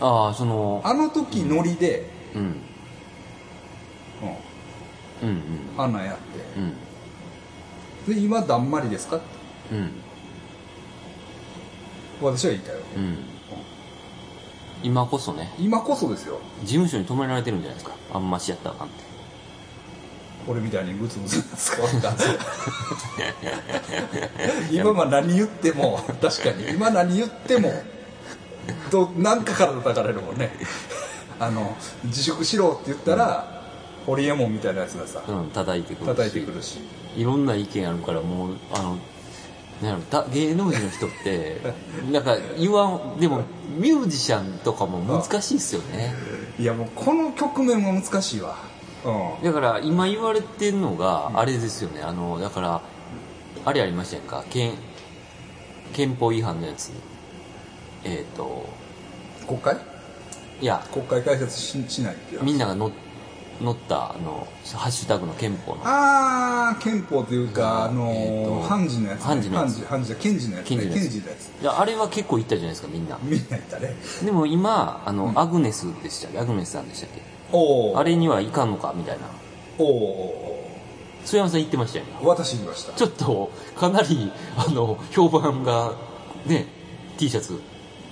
[0.00, 2.60] ああそのあの時ノリで、うん
[5.22, 5.34] うん、うん。
[5.34, 6.16] うんあんなんやっ
[6.56, 6.72] うん。
[8.06, 9.26] てで今だんまりですかって。
[9.74, 9.90] うん。
[12.20, 13.18] 私は言いたいよ、うん。
[14.82, 15.52] 今こそね。
[15.58, 16.38] 今こそですよ。
[16.62, 17.94] 事務所に止められてるんじゃないですか。
[18.12, 19.04] あんましやったらあかんって。
[20.48, 22.14] 俺みたいにグツグツ使わんか？
[24.72, 26.70] 今は何言っても確かに。
[26.70, 27.70] 今何言っても
[28.90, 30.50] ど何かから叩かれるもんね。
[31.38, 33.57] あの自粛しろって言ったら、
[34.08, 36.06] ホリエモンみたいなやつがさうん叩いてくるし。
[36.06, 36.78] 叩いてくるし。
[37.14, 38.98] いろんな意見あるからもうあの
[39.82, 41.58] なんやろだ芸能人の人って
[42.10, 43.42] なんか言わんでも
[43.76, 46.14] ミュージシャンとかも難しいっすよね。
[46.58, 48.56] いやもうこの局面も難しいわ。
[49.04, 49.44] うん。
[49.44, 52.00] だから今言われてるのがあれですよね。
[52.00, 52.80] あのだから
[53.66, 54.42] あれありましたやんか。
[54.48, 54.72] 憲
[55.92, 56.92] 憲法違反のやつ。
[58.04, 58.64] えっ、と
[59.46, 59.76] 国会？
[60.62, 60.82] いや。
[60.90, 62.90] 国会開設ししないみんなが乗
[63.60, 65.82] 乗ったあのハッシュタグの憲法の。
[65.84, 69.84] ああ憲法というかあのえーと判事のやつ、ね、判事のやつ。
[69.84, 70.76] 判事検事のやつね。
[70.76, 71.80] 検事のやつ。
[71.80, 73.18] あれは結構言ったじゃないですかみんな。
[73.22, 73.96] みんな言ったね。
[74.24, 76.38] でも今あの、アグネスでしたっけ？
[76.38, 77.22] アグネスさんでしたっけ？
[77.52, 79.26] おおあれにはいかんのかみたいな。
[79.78, 80.68] おお
[81.24, 82.12] 須山さん言ってましたよね。
[82.22, 82.92] 私言いました。
[82.92, 85.92] ちょっとかなりあの評判が
[86.46, 86.66] ね
[87.18, 87.60] T シャツ。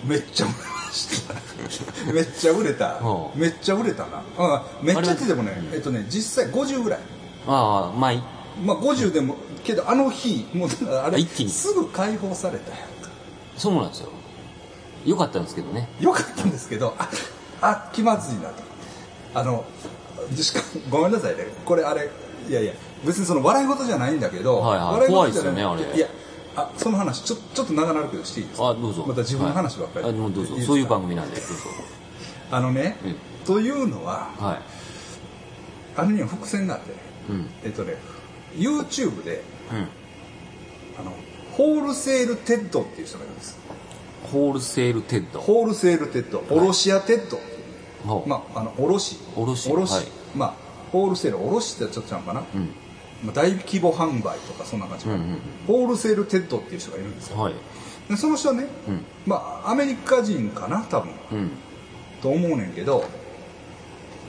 [0.04, 0.46] めっちゃ
[2.12, 2.99] めっちゃ売れた。
[3.01, 3.38] う。
[3.38, 4.22] んめっちゃ売れたな。
[4.38, 5.53] うんめっちゃってでもね。
[5.72, 7.01] えっとね実際50ぐらい。
[7.46, 8.22] ああまあい
[8.62, 11.51] まあ50でもけどあの日もうあれ一気に。
[11.51, 13.11] すぐ解放されたやんか。
[13.57, 14.09] そうなんですよ。
[15.05, 15.88] よかったんですけどね。
[16.01, 17.09] よかったんですけどあ
[17.61, 18.55] あ気まずいなと。
[19.35, 19.64] あの
[20.35, 21.46] しかごめんなさいね。
[21.64, 22.11] これあれ
[22.49, 22.72] いやいや
[23.05, 25.11] 別にその笑い事じゃないんだけど、はいはい。
[25.11, 25.64] 笑い事じゃない。
[25.64, 25.96] 怖いですよねあれ。
[25.96, 26.09] いや
[26.56, 28.68] あその話ちょちょっと長なるけどしていいですか？
[28.68, 29.04] あどうぞ。
[29.06, 30.14] また自分の話ばっかり、はい。
[30.14, 30.58] あどうぞ。
[30.60, 31.52] そういう番組なんでどうぞ。
[32.50, 33.16] あのね、うん。
[33.44, 34.62] というのははい。
[35.98, 36.96] あれには伏線があってね
[37.28, 37.50] うん。
[37.62, 37.96] えっとね
[38.54, 39.88] YouTube でうん。
[40.98, 41.12] あの
[41.52, 43.58] ホールセールテッドっていう人がいるんです。
[44.32, 45.40] ホールセールテッド。
[45.40, 46.42] ホールセールテッド。
[46.50, 47.38] オロシアテッド、
[48.06, 48.28] ほう。
[48.28, 49.18] まああの卸。
[49.36, 49.70] 卸。
[49.70, 50.04] 卸、はい。
[50.34, 50.54] まあ
[50.90, 52.70] ホールセール卸ってちょっとちゃうかな、うん
[53.24, 57.40] まあ、大規模販売とかそんな感じうんうんホールセールテッドっていう人がいるんですよ。
[57.40, 57.55] はい。
[58.09, 59.05] でその人はね、うん。
[59.26, 61.12] まあアメリカ人かな多分。
[61.33, 61.50] うん。
[62.22, 63.05] と思うねんけど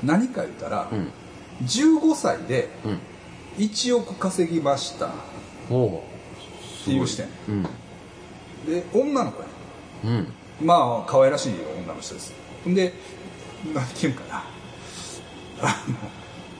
[0.03, 1.11] 何か言ったら、うん。
[1.63, 2.99] 15歳でうん。
[3.57, 5.07] 1億稼ぎました。
[5.07, 5.09] っ
[5.69, 6.03] ほ
[6.85, 7.27] ていう視点。
[8.65, 9.47] で女の子や
[10.61, 12.33] まあ可愛らしい女の人です。
[12.65, 12.93] で
[13.73, 14.23] 何て言うんか
[15.61, 15.73] な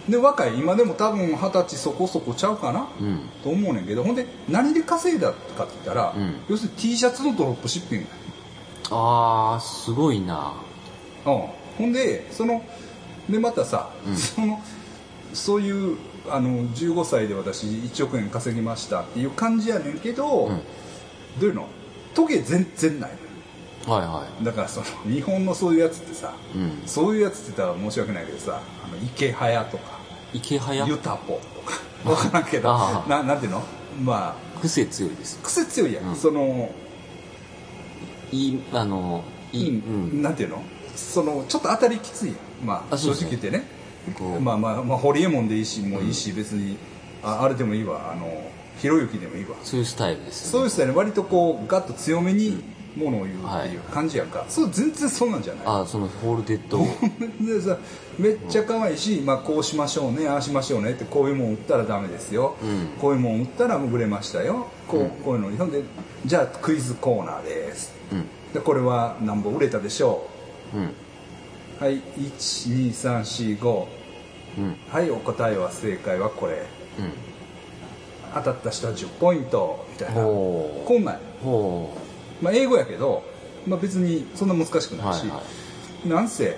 [0.09, 3.29] で若い今でも多分二十歳そこそこちゃうかな、うん。
[3.43, 6.35] と思うねんけどほんで何で稼いだかって言ったら、うん。
[6.49, 8.05] 要するに T シャツのドロップシッピング。
[8.05, 8.09] や
[8.91, 10.53] ああすごいな。
[11.25, 11.43] うん、
[11.77, 12.63] ほんでその
[13.29, 14.15] でまたさ、うん。
[14.15, 14.61] その
[15.33, 15.97] そういう
[16.29, 20.61] あの15歳で私1億円稼ぎましたっていう感じやねんけど、うん。
[21.39, 21.67] どういうの？
[22.13, 23.11] トゲ全然ない
[23.85, 26.81] はいはだからその日本のそういうやつってさ、いうん。
[26.85, 29.96] そういうやつって言ったら申し訳ないけどさあの池早とか
[30.33, 30.85] 池早？
[30.85, 31.39] ユタポ。
[32.03, 32.73] 分からんけど
[33.07, 33.63] ななんていうの？
[34.03, 35.39] まあ癖強いです。
[35.41, 36.15] 癖強いやん、うん。
[36.15, 36.69] その
[38.31, 40.63] いいあのいい、うん、なんていうの？
[40.95, 42.37] そのちょっと当たりきついやん。
[42.65, 43.63] まあ正直言ってね。
[44.41, 46.77] まあまあまあホリエモンでいいしもういいし、別に
[47.23, 48.11] ああれでもいいわ。
[48.11, 49.55] あのひろゆきでもいいわ。
[49.63, 50.51] そういうスタイルですよね。
[50.51, 52.63] そういう人はね割とこうガッと強めに
[52.95, 55.63] ものを言うっていう感じやんか、そう全然そんなんじゃない。
[55.65, 56.79] あそのホールデッド。
[57.45, 57.77] でさ
[58.17, 62.87] めっちゃ可愛いし、まあ、こうしましょうねああしましょうねってこういうもん売ったらダメですよ、うん。
[62.99, 64.67] こういうもん売ったらもう売れましたよ。
[64.87, 65.09] こう,、うん。
[65.23, 65.83] こういうのほんで
[66.25, 67.93] じゃあクイズコーナーです。
[68.11, 68.25] うん。
[68.53, 70.27] でこれは何本売れたでしょ
[70.73, 71.83] う？
[71.83, 73.85] はい12345
[74.57, 74.75] うん。
[74.89, 76.53] はいお答えは正解はこれ。
[76.53, 77.11] うん。
[78.33, 80.21] 当たった人は10ポイントみたいな。
[80.23, 81.19] ほこんなん
[82.41, 83.23] まあ、英語やけど、
[83.65, 85.41] まあ、別にそんな難しくないし、うは
[86.05, 86.57] いはなんせなん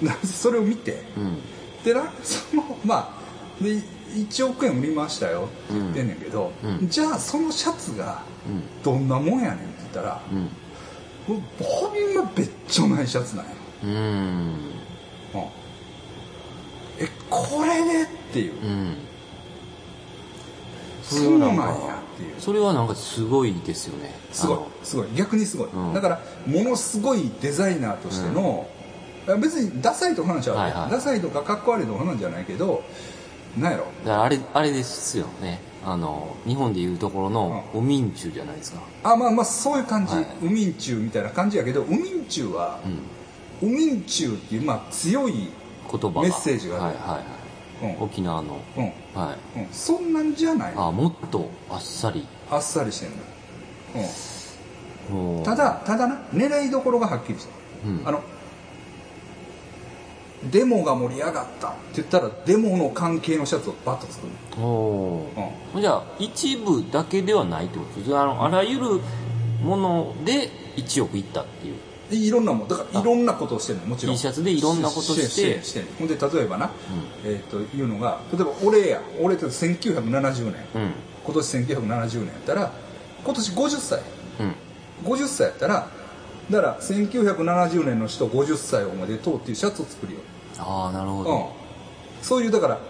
[0.24, 1.38] それを見ていうん。
[1.84, 3.16] でなそのま
[3.60, 3.82] あで
[4.14, 6.88] 1億円売りましたよって言ってんねんけど、うん。
[6.88, 8.82] じゃあそのシャツがうん。
[8.82, 10.48] どんなもんやねんって言ったら、うん。
[11.26, 11.36] ほん
[12.14, 13.52] まべっちょないシャツなんや、
[13.84, 13.90] うん。
[13.90, 14.00] うん。
[16.98, 18.54] えこれでっていう。
[18.62, 18.96] うん。
[21.02, 22.34] それはなんかそうなんやっていう。
[22.38, 24.14] それはなんかすごいですよね。
[24.32, 25.08] すごいすごい。
[25.14, 25.94] 逆にすごい、うん。
[25.94, 28.68] だからものすごいデザイナーとしての、
[29.36, 30.90] 別にダサいとかなんちゃう、はいはい。
[30.90, 32.82] ダサいとかかっこ悪いとかなんじゃないけど
[33.58, 33.84] なんやろ？
[34.04, 35.60] だからあれあれですよね。
[35.84, 40.26] あの日本でいうところのお民中じゃないですか、あまあまあそういう感じ、はい。
[40.42, 42.78] ウミンチュウみたいな感じやけどウミンチュウは
[43.62, 45.32] う、ん、ウミンチュウっていうまあ強い、
[45.90, 46.20] 言葉が。
[46.20, 46.98] メッセージがある。
[46.98, 47.14] はいは
[47.82, 47.96] いはい。
[47.96, 48.02] うん。
[48.04, 48.60] 沖縄の。
[48.76, 48.84] うん。
[49.18, 49.60] はい。
[49.60, 52.26] うん、そんなんじゃないあもっとあっさり。
[52.50, 53.16] あっさりしてんの
[55.10, 57.52] ううん、ただただな狙いどころがはっきりして
[57.86, 57.90] る。
[57.90, 58.06] うん。
[58.06, 58.22] あの
[60.44, 65.80] デモが盛り上がったって言ったらデモの関係のシャツをバッと作るおー。
[65.80, 69.00] じゃあ一部だけではないってことですあのあらゆる
[69.62, 71.76] もので1億いったっていう。
[72.10, 72.68] いろんなもん。
[72.68, 74.16] だからいろんなことをしてるのもちろん。
[74.16, 75.62] T シャツでいろんなことして。
[75.62, 76.70] してほんで例えばな、
[77.24, 80.54] えー、というのが例えば俺や俺って1970年。
[80.74, 80.92] うん。
[81.22, 82.72] 今年1970年やったら
[83.24, 84.00] 今年50歳。
[84.40, 84.54] うん。
[85.04, 85.88] 50歳やったら
[86.50, 90.20] だから1970年の人50歳おめでとうっていうシャツを作るよ、
[90.60, 91.24] ああなるほうん。
[91.24, 91.52] ど、、
[92.22, 92.80] そういうだから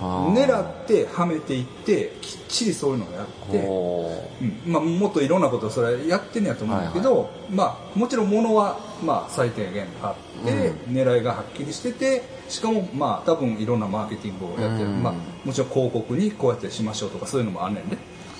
[0.00, 4.44] 狙ってはめていってきっちりそういうのをやって、おう。
[4.44, 4.72] ん。
[4.72, 15.02] まあ、もっといろんなことをそれはやってんねやと思うんだけど、まあ、もちろんものは、まあ、最低限あって、う狙いがはっきりしててしかもまあ多分いろんなマーケティングをやってる、うん。
[15.02, 17.96] まあ、もちろん広告にこうやってしましょうとかそういうのもあんねんね、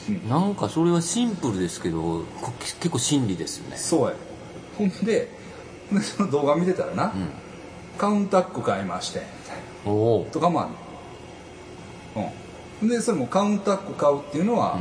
[0.09, 2.01] うん、なんかそれはシンプルですけど
[2.41, 3.77] こ結構真理ですよね。
[3.77, 4.15] そうや。
[4.77, 5.31] ほんで
[5.93, 7.44] でその動画見てたらな、うん
[7.99, 9.23] カウンタック買いまして。
[10.31, 10.69] とかもあ
[12.15, 12.23] る。
[12.83, 12.89] うん。
[12.89, 14.79] でそれもカウンタック買うっていうのは、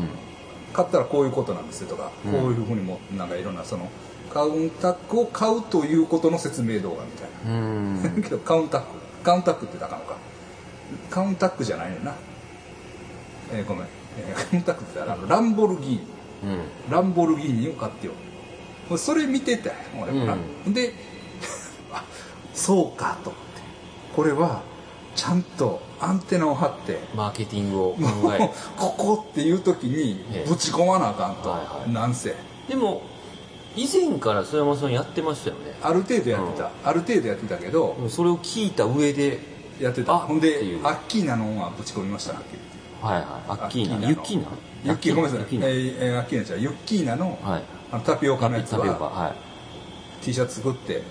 [0.74, 2.32] 買ったらこういうことなんですよとか、うん。
[2.32, 3.90] こういうふうにもなんかいろんなその
[4.34, 7.62] カウンタックを買うということの説明動画みたいな、う
[8.18, 8.22] ん。
[8.24, 8.88] けどカウンタック
[9.24, 10.18] カウンタックって言ったらあかか。
[11.10, 12.14] カウンタックじゃないねんな、
[13.52, 16.08] えーごめん、えーカウンタックってあのランボルギーニ。
[16.44, 16.92] うん。
[16.92, 18.14] ランボルギーニを買ってよ
[18.98, 20.36] それ見てたよ俺もな、
[20.68, 21.13] であ
[22.54, 23.62] そうかと思って。
[24.16, 24.62] これは
[25.16, 27.98] ちゃんとアンテナを張ってマーケティングを
[28.78, 30.50] ここっていう時にええ。
[30.50, 31.92] ぶち込まなあかんと、はいはい。
[31.92, 32.36] なんせ。
[32.68, 33.04] でも
[33.76, 35.76] 以前から曽山さんやってましたよね。
[35.82, 39.40] ある程度やってた、ある程度やってたけどそれを聞いた上で
[39.80, 40.14] やってた。
[40.14, 42.34] あほんでアッキーナのはぶち込みました。
[42.34, 42.60] はっきり
[43.02, 44.08] はいはいアッキーナの。
[44.08, 44.48] ユッキーナ？
[44.84, 45.40] ユッキーナごめんなさい。
[45.40, 45.68] ユッキーナ。
[45.68, 47.64] えーえーアッキーナじゃユッキーナの,、はい。
[47.92, 50.24] あのタピオカのやつははい。
[50.24, 51.02] T シャツ作って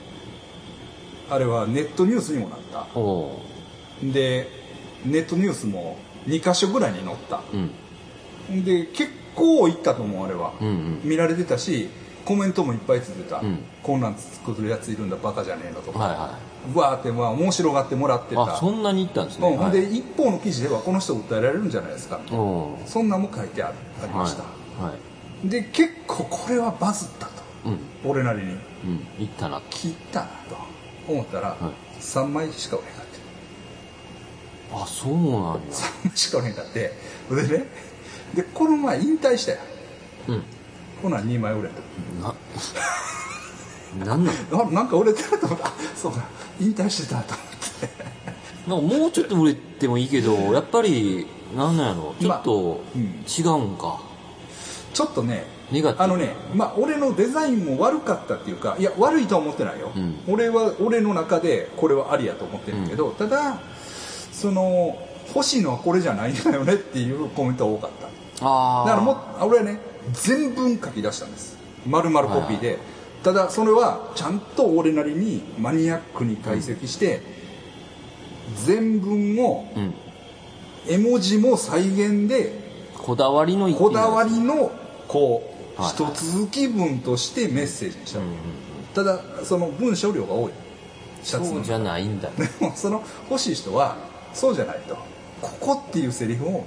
[1.31, 2.87] あれはネットニュースにもなった。
[4.13, 4.49] で
[5.05, 7.43] ネットニュースも2箇所ぐらいに載った。
[7.53, 8.65] うん。
[8.65, 11.01] で結構いったと思うあれは、うんうん。
[11.05, 11.89] 見られてたし
[12.25, 13.59] コメントもいっぱいついてた、うん。
[13.83, 16.39] こんなん作るやついるんだバカじゃねえのとか、はいは
[16.75, 18.55] うわーってまあ面白がってもらっていた。
[18.55, 19.49] あそんなにいったんですね。
[19.49, 19.97] うんはい。
[19.97, 22.21] 一方の記事ではこの人訴えられるんじゃないですか
[22.87, 24.49] そんなんも書いてあるありました、は
[24.91, 24.97] いは
[25.45, 25.49] い。
[25.49, 27.33] で結構これはバズったと。
[27.67, 27.79] うん。
[28.09, 28.53] 俺なりに。
[28.53, 29.23] うん。
[29.25, 30.72] いったな切ったなと
[31.09, 32.01] 思ったら、はい。
[32.01, 33.13] 3枚しか売れへんかって。
[34.75, 35.61] あそうなんや。
[35.71, 36.93] 3枚しか売れへんかって。
[37.31, 37.67] でね
[38.35, 39.59] でこの前引退したよ
[40.29, 40.43] うん。
[41.03, 41.75] ほな2枚売れた。
[44.05, 44.35] ななんなん？
[44.53, 45.67] あなんか売れてると思った。
[45.67, 46.25] あそうか
[46.61, 47.47] 引退してたと思っ
[47.81, 48.71] て。
[48.71, 52.15] なんかもうちょっと売れてもいいけどやっぱりなんなんやろ？
[52.19, 53.03] ちょっとうん。
[53.03, 54.01] 違うんか、
[54.95, 55.45] ちょっとね
[55.99, 60.19] あのねまあ俺のデザインも悪かったっていうかいや悪いとは思ってないよ、うん。
[60.29, 63.59] 俺は俺の中でこれはありやと思ってるけど、ただ
[64.33, 64.99] その
[65.35, 67.91] 欲しいのはこれじゃないんだよねっていうコメントが多かっ
[68.41, 68.47] た。
[68.47, 69.79] ああだからも俺はね
[70.13, 71.57] 全文書き出したんです。
[71.87, 72.79] 丸々コピーで、
[73.23, 77.23] ただそれはちゃんと俺なりにマニアックに解析して、
[78.67, 79.95] 全文をうん。
[80.89, 82.61] 絵文字も再現で
[82.99, 84.73] こだわりの一こだわりりの
[85.07, 88.35] こうはい一続き文としてメッセージにした、うんうん
[88.95, 90.53] ただその文章量が多い。
[91.23, 92.29] シャツのそうじゃないんだ。
[92.37, 93.97] でもその欲しい人は
[94.35, 94.95] そうじゃないと。
[95.41, 96.67] ここっていうセリフを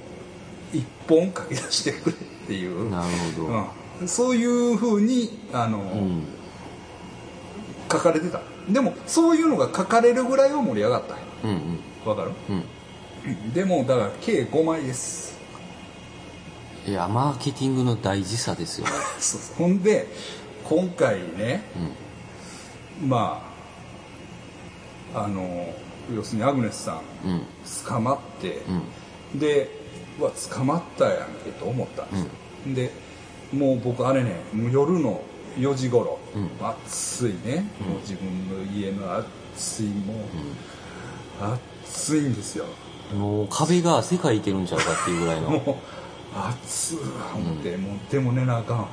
[0.72, 2.90] 一本書き出してくれっていう。
[2.90, 3.04] なる
[3.36, 3.66] ほど。
[4.00, 6.24] うん、そういうふうにあの、うん。
[7.92, 8.40] 書かれてた。
[8.68, 11.80] でもそういうのが書かれるぐらいは盛り上がったんようんうん。
[12.10, 12.32] わかる？
[12.48, 13.52] うん。
[13.52, 15.35] でもだから計5枚です
[16.86, 18.92] いやマーケティングの大事さですよね。
[19.58, 20.06] ほんで
[20.62, 21.64] 今回ね
[23.02, 23.08] うん。
[23.08, 23.42] ま
[25.12, 25.74] ああの
[26.14, 27.42] 要するにアグネスさんうん。
[27.84, 28.62] 捕まって、
[29.32, 29.38] うん。
[29.40, 29.68] で
[30.20, 32.28] うわ捕まったやんけと思ったんですよ、
[32.74, 32.90] で
[33.52, 35.20] もう僕あれねもう夜の
[35.58, 36.50] 4時頃、うん。
[36.60, 37.88] 暑いね、うん。
[37.88, 39.16] もう自分の家の
[39.56, 40.16] 暑いもう、
[41.90, 42.66] 暑いんですよ。
[43.14, 45.78] もう壁が世界いけるんちゃうかっていうぐらいの
[46.36, 46.98] 熱い
[47.34, 48.88] 思って、もうでも寝なあかん。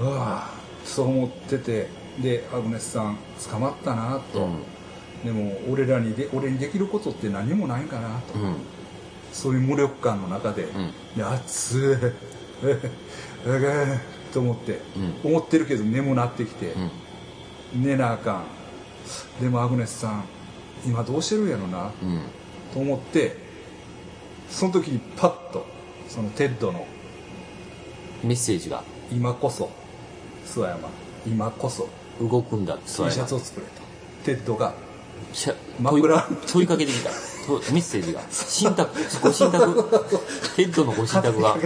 [0.00, 0.50] うわ
[0.84, 2.04] そう思ってて。
[2.20, 3.18] でアグネスさん
[3.50, 4.62] 捕まったなと、うん。
[5.24, 8.56] でも俺らにで俺にできることって何もないかなと、うん。
[9.32, 10.68] そういう無力感の中で、
[11.18, 11.82] 熱い。
[12.66, 12.80] え
[13.46, 14.80] ええと思って、
[15.24, 16.72] う思ってるけど眠なってきて、
[17.74, 17.82] うん。
[17.82, 18.42] 寝なあか
[19.40, 19.42] ん。
[19.42, 20.24] でもアグネスさん
[20.86, 21.90] 今どうしてるんやろな。
[22.00, 22.20] うん。
[22.72, 23.42] と思って。
[24.50, 25.66] その時にパッと
[26.14, 26.86] そのテッドの
[28.22, 29.68] メッセージが「今こそ
[30.46, 30.88] 諏訪山。
[31.26, 31.88] 今こそ
[32.20, 33.82] 動くんだ T シャツを作れ」と
[34.24, 34.74] テッドが
[35.80, 37.10] 枕問いかけてきた。
[37.46, 38.22] とメッセージが。
[38.30, 38.90] 神託
[39.20, 39.66] ご神託。
[40.56, 41.56] テッドのご神託が。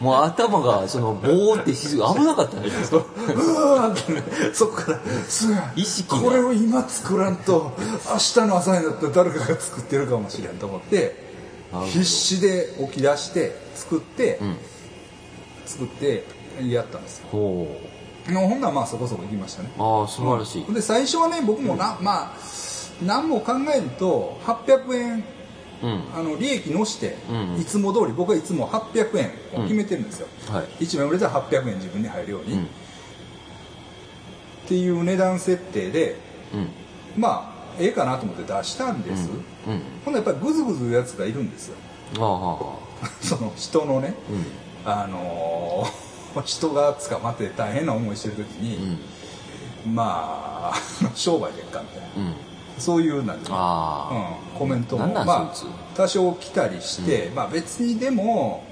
[0.00, 2.96] もう頭がそのボーってし危なかったんじゃないですか。
[2.96, 3.00] う
[3.54, 4.22] わーってね
[4.52, 5.00] そこから
[5.76, 6.20] 意識が。
[6.20, 11.21] これを今作らんと明日の朝になったら誰かが作ってるかもしれんと思って
[11.86, 14.56] 必死で起き出して作って、うん。
[15.64, 16.24] 作って
[16.60, 17.28] やったんですよ。
[17.30, 17.78] ほ
[18.28, 18.48] もう。
[18.48, 19.70] ほんならまあそこそこ行きましたね。
[19.78, 20.74] うああ素晴らしい。
[20.74, 22.36] で最初はね僕もな、まあ
[23.02, 25.24] 何も考えると800円
[25.82, 26.02] うん。
[26.14, 27.60] あの利益のして、うん。
[27.60, 30.84] いつも通り僕はいつも800円を決めてるんですよ、はい。
[30.84, 32.62] 1枚売れたら800円自分に入るように、うん。
[32.64, 32.66] っ
[34.68, 36.16] ていう値段設定で
[36.54, 36.68] うん。
[37.20, 39.28] まあええかなと思って出したんです、
[39.66, 39.82] うん。
[40.04, 41.76] ほんならやっぱりグズグズやつがいるんですよ。
[43.20, 44.14] その人のね
[44.84, 44.90] うん。
[44.90, 49.94] あのー 人が捕まって大変な思いしてる時うに、ん。
[49.94, 50.80] まあ
[51.14, 52.06] 商売でっかみたいな。
[52.16, 52.34] うん。
[52.78, 54.36] そういうなんていうのあ。
[54.52, 55.06] うん、コメントも。
[55.08, 55.54] まあ
[55.94, 58.64] 多少来たりして、まあ別にでも、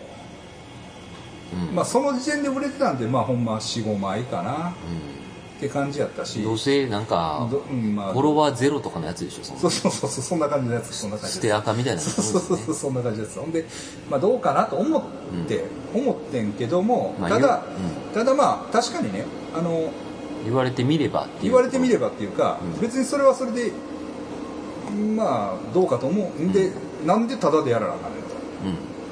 [1.74, 4.72] まあ、その時点で売れてたんでまあほんま45枚かな
[5.60, 8.12] って感じやったしどうせなんかどうんまあ。
[8.12, 12.00] フォロワーゼロとかのやつでしょそうそうそうそんな感じのやつそんな感じ捨て赤みたいな。
[12.00, 13.66] そうそうそうそうそんな感じですほんで、
[14.10, 15.02] まあ、どうかなと思っ
[15.46, 17.62] て、思ってんけども、まあただ、
[18.14, 19.90] 言ただまあ確かにねあの
[20.44, 22.80] 言われてみればっていう言われてみればっていうか、うん。
[22.80, 23.70] 別にそれはそれで
[25.14, 26.70] まあどうかと思うんで、
[27.04, 28.28] なんでタダでやらなあかんねんと。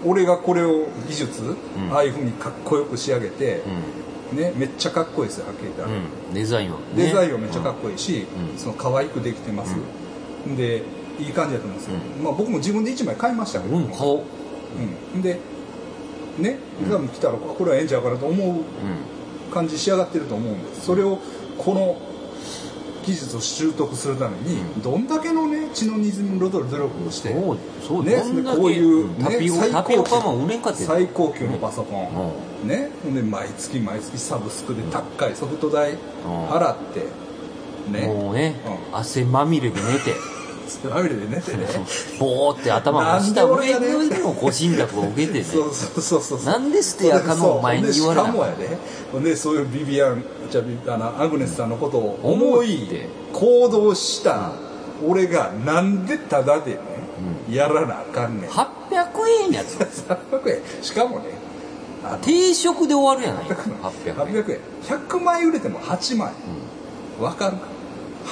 [0.05, 0.11] うん。
[0.11, 1.57] 俺がこれを技術、ん。
[1.93, 3.98] ああいうふうにかっこよく仕上げて、うん
[4.33, 6.35] ね、めっちゃかっこいいですよはっきり言ったら、うん。
[6.35, 6.77] デザインは。
[6.79, 6.85] ね。
[6.97, 8.59] デザインはめっちゃかっこいいし、うん。
[8.59, 9.75] その可愛くできてます、
[10.57, 10.83] で
[11.19, 14.25] いい感じだと思うんですよ、まあ、僕も自分で1枚買いましたけど、うん顔
[15.15, 15.19] う。
[15.19, 15.39] ん、で
[16.39, 16.59] ね
[16.89, 18.63] 多分来たらこれはええんちゃうかなと思ううん。
[19.51, 21.19] 感じ仕上がってると思うんですそれを
[21.57, 21.97] この
[23.09, 30.85] 技術を習得するためにうんどんだけのね血の滲みる努力をして、そうそうねどんだけこういう、ね、タピオ最タピオ高級カも売れんかって。
[30.85, 32.33] 最高級のパソコン、
[32.63, 33.15] うん。
[33.15, 35.95] で毎月毎月サブスクで高いソフト代
[36.25, 37.07] 払って
[37.91, 38.07] ね。
[38.07, 38.61] もうね
[38.93, 40.15] う汗まみれで寝て
[40.89, 41.67] まみれで寝てね
[42.19, 48.79] ボーって頭真下なんで俺上でもご信託を受けてねそうそうそうそうなんで捨てやかのお前に言われなそうほんでしかもやで
[49.13, 52.89] ほんでそういうビビアンじゃあビあのアグネスさんのことを思い
[53.33, 54.53] 行動した
[55.05, 56.79] 俺がなんでタダでね、
[57.51, 58.67] やらなあかんねん800
[59.45, 61.49] 円やつ300円しかもね
[62.23, 66.33] 定食で終わるやないか800円800円100万円売れても8万
[67.19, 67.67] 円わかるか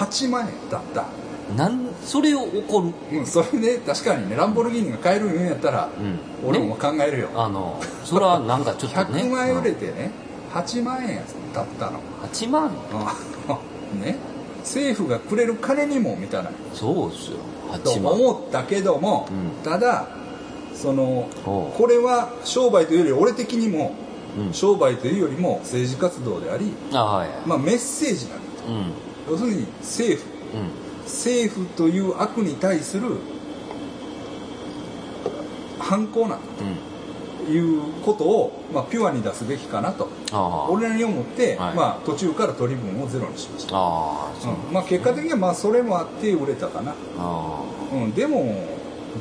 [0.04, 1.06] 8万円だった
[1.54, 2.80] なんそれを怒
[3.10, 3.18] る？
[3.18, 6.18] うんそれね確かにねランボルギーニが買えるんやったら、うん。
[6.48, 9.22] 俺も考えるよ、あのそれはなんかちょっとね。
[9.22, 10.10] 100万円売れうんてね
[10.52, 11.20] 8万円
[11.54, 12.00] だったの。
[12.32, 12.70] 8万？
[13.92, 14.00] うん。
[14.02, 14.16] ね。
[14.60, 16.52] 政府がくれる金にも満たない。
[16.74, 17.36] そうですよ。
[17.84, 19.62] と8万思ったけども、うん。
[19.70, 20.08] ただ
[20.74, 21.78] そのおう。
[21.78, 23.92] これは商売というより俺的にも
[24.36, 24.52] うん。
[24.52, 29.32] 商売というよりも政治活動であり、あはいまあ、メッセージなんだうん。
[29.32, 30.28] 要するに政府。
[30.54, 33.16] うん政府という悪に対する
[35.78, 36.96] 反抗なんだうん
[37.46, 40.08] ということを、まあ、ピュアに出すべきかなと。
[40.32, 40.68] ああ。
[40.68, 41.74] 俺なりに思って、はい。
[41.76, 48.66] まあ、途中から取り分をゼロにしました、あううんまあ、結果的にはまあそれもあって売れたかな、あうん、でも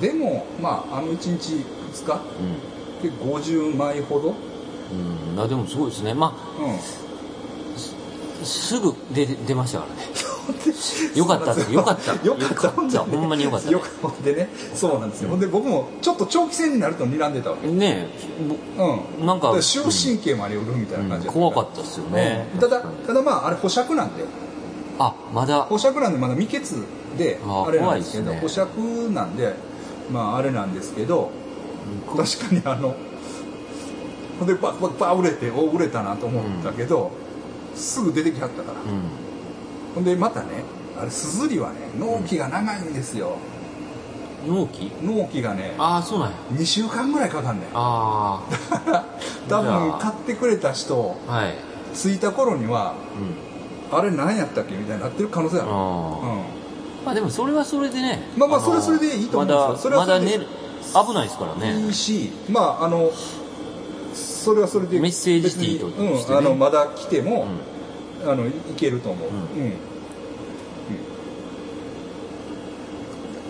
[0.02, 1.54] でもまああの1日
[1.94, 2.22] 2日あ
[3.04, 4.34] で50枚ほど、
[4.92, 5.34] うん。
[5.34, 6.16] うんあでもすごいですね。
[6.16, 6.80] まうん、あ
[8.46, 10.02] すぐ出出ましたからね。
[11.16, 12.14] よかったよかった。
[12.14, 12.26] よかった。
[12.26, 13.00] よかった。
[13.00, 13.70] ほんまによかった。
[13.70, 14.24] よかった。
[14.24, 17.68] でねそうなんですよ、ほんで僕もちょっと長期戦になると睨んでたわけ。
[17.68, 18.82] ねえ。
[19.20, 19.26] うん。
[19.26, 21.34] なんかだら終身刑まで売るみたいな感じだ。
[21.34, 22.48] 怖かったですよね。
[22.54, 22.60] うん。
[22.60, 24.24] ただただまああれ保釈なんで。
[25.00, 25.64] あまだ。
[25.64, 26.84] 保釈なんでまだ未決
[27.18, 29.56] であれなんですけど怖いです保釈なんで
[30.12, 31.32] まああれなんですけど
[32.16, 32.96] 確かにあの
[34.40, 37.12] ほんでバッバッバッ売れてお売れたなと思ったけど、
[37.76, 39.02] すぐ出てきはったから、うん。
[39.96, 40.48] ほんでまたね
[40.98, 43.38] あれすずりはね納期が長いんですよ、
[44.48, 44.92] 納期？
[45.02, 46.36] 納期がねああそうなんや。
[46.54, 47.70] 2週間ぐらいかかんねん。
[47.74, 48.42] あ
[49.50, 50.00] 多分じゃあ。
[50.00, 51.56] 買ってくれた人あはい。
[51.94, 52.94] 着いた頃には
[53.92, 53.98] うん。
[53.98, 59.68] あれ何やったっけみたいになってる可能性ある、ああ、うん、まあでもそれはそれでねまあまあのそれはそれでいいと思うんですよ。
[59.68, 61.80] まだそれはそれでまだね危ないですからね。
[61.86, 63.12] いいしまああの
[64.46, 67.48] それはそれでメッセージティーとしてねうん、あのまだ来ても
[68.24, 68.30] う、ん。
[68.32, 69.74] あのいけると思う、ううん。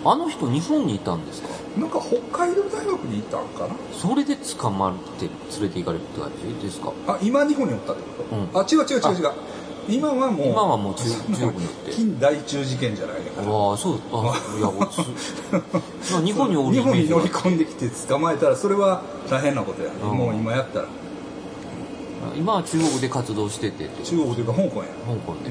[0.04, 1.48] あの人日本にいたんですか？
[1.76, 3.74] なんか北海道大学にいたんかな？
[3.92, 5.28] それで捕まって
[5.60, 6.30] 連れて行かれるって感
[6.60, 6.92] じですか？
[7.08, 8.48] あ今日本におったってこと、うん。
[8.54, 9.32] あ違う違う違う違う
[9.88, 11.92] 今はもう今はもう中中国に行って。
[11.92, 14.70] 近代中事件じゃないのかなああそうあいや
[16.24, 20.16] 日本に日本に乗り込んできて捕まえたらそれは大変なことやね、うん。
[20.16, 20.86] もう今やったら。
[22.36, 24.88] 今は中国で活動してて中国というか香港や。
[25.06, 25.50] 香港で、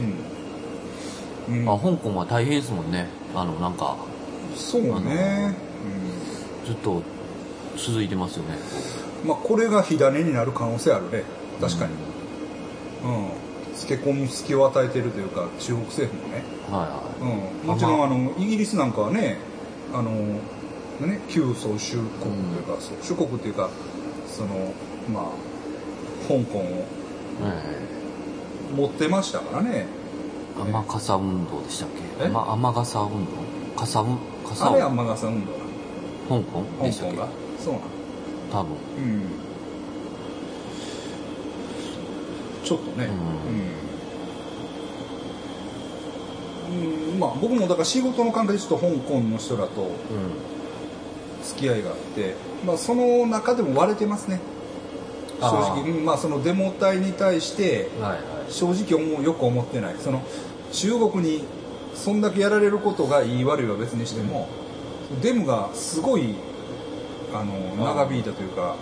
[1.48, 1.70] うん、うん。
[1.70, 3.08] あ香港は大変ですもんね。
[3.34, 3.96] あのなんか。
[4.56, 5.54] そうね、
[6.66, 7.02] ずっと
[7.76, 8.58] 続いてますよね
[9.24, 9.26] う。
[9.26, 11.24] ん、まあこれが火種になる可能性あるね。
[11.60, 11.92] 確かに。
[13.04, 13.28] うん、
[13.76, 17.02] つけ込む隙を与えてるというか中国政府もね、はいは
[17.64, 19.38] うん、もちろんあのイギリスなんかはね
[19.94, 23.70] あのね旧宗主国というか、そう主国というか
[24.28, 24.74] その
[25.12, 25.24] まあ
[26.28, 26.66] 香港をい、
[27.44, 29.70] え持ってましたからね。
[29.74, 29.86] え
[30.58, 32.24] 雨傘運動でしたっけ？
[32.24, 32.26] え？
[32.28, 33.32] 雨雨傘運動？
[33.76, 34.18] 傘運
[34.48, 35.58] 傘をあれ雨傘運動な
[36.30, 36.36] 香
[36.80, 36.84] 港？
[36.86, 37.16] でしたっけ？
[37.62, 37.86] そうなの
[38.52, 38.72] 多分。
[38.98, 39.45] うん
[42.66, 43.06] ちょっとね。
[43.06, 43.10] う
[46.72, 47.20] ん、うん。
[47.20, 49.88] まあ僕もだから仕事の関係でちょっと香港の人らとう
[51.44, 52.36] 付き合いがあって、
[52.66, 54.42] まあ、その中でも割れてますね。
[55.40, 55.82] 正直。
[55.84, 57.90] うんまあそのデモ隊に対して
[58.50, 59.96] 正直思うよく思ってない。
[60.00, 60.24] その
[60.72, 61.46] 中国に
[61.94, 64.50] そんだけやられることがいい悪いは別にしても
[65.22, 66.36] デモがすごい
[67.34, 67.54] あの
[67.84, 68.76] 長引いたというか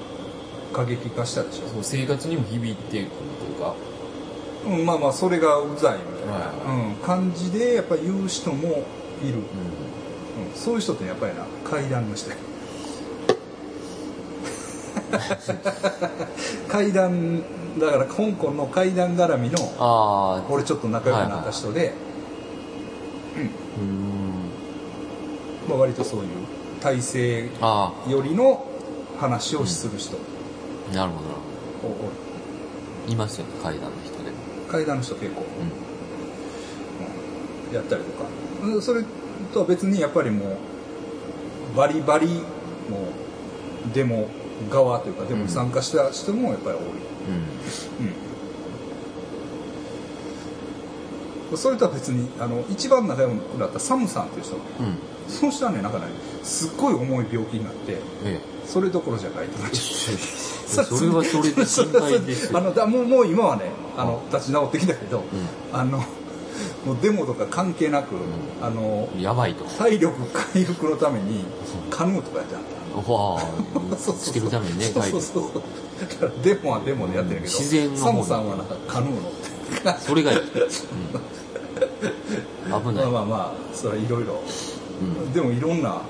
[0.74, 1.68] 過激化したでしょ。
[1.68, 3.10] そう生活にも響いてくる
[3.40, 3.76] というか？
[4.66, 6.90] うん、まあまあそれがうざいみたいな、はい。
[6.90, 8.84] うん、感じでやっぱり言う人も
[9.24, 9.44] いる、ううん、
[10.56, 12.36] そういう人ってやっぱりな階段の人や
[16.68, 17.44] 階段
[17.80, 21.94] だから香港の階段絡みのああ俺ちょっと仲良くなった人で、
[23.78, 24.50] うん。
[25.70, 26.28] まあ、割とそういう
[26.82, 28.66] 体制あよりの
[29.20, 30.20] 話をする人、あ
[30.92, 31.28] なるほど。
[31.30, 31.40] なる
[31.82, 31.94] ほおお。
[33.08, 34.32] どいますよね階段の人で。
[34.32, 34.38] も
[34.70, 35.46] 階段の人結構、う
[37.70, 37.76] うん。
[37.76, 38.26] やったりとか。
[38.64, 39.04] うんそれ
[39.54, 40.58] とは別にやっぱりも
[41.74, 42.42] うバリバリも
[43.90, 44.28] うデモ
[44.72, 46.94] 側というかデモに参加した人もやっぱり多い、んうん。
[51.52, 54.56] うん、それとは別にあの一番仲良くなったサムさんっていう人。
[54.56, 54.98] がうん。
[55.28, 56.06] その人はねなんかね
[56.44, 59.78] すっごい重い病気になってえそれどころじゃないと思っえて
[60.74, 62.58] それはそれで心配ですよ。
[62.58, 63.66] あのだもうもう今はね
[63.98, 65.24] あの立ち直ってきたけど、う
[65.72, 66.04] あの
[66.86, 68.18] もうデモとか関係なく、ん。
[68.62, 69.66] あのんやばいと。
[69.66, 71.44] 体力回復のために
[71.90, 72.74] カヌーとかやってはった。
[73.12, 73.42] わ
[73.98, 75.44] つけるためにねそうそうそう。
[76.00, 79.54] だからデモはデモでやってるけど、自然サムさんはなんかカヌー乗って。
[80.00, 80.46] それがいい、うん、
[82.94, 84.42] 危ない、まあまあまあそれはいろいろ。
[85.02, 85.34] うん。
[85.34, 86.02] でもいろんな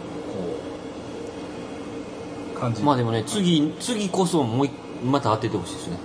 [2.63, 2.81] 感じ。
[2.81, 4.71] まあでもね次次こそもう一
[5.03, 5.97] また当ててほしいですね。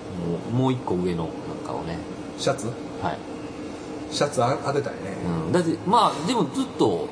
[0.52, 1.96] もうもう一個上のなんかをね。
[2.38, 2.66] シャツ？
[3.02, 3.18] はい、
[4.14, 4.98] シャツあ当てたいね、
[5.46, 7.08] うん、だってまあでもずっと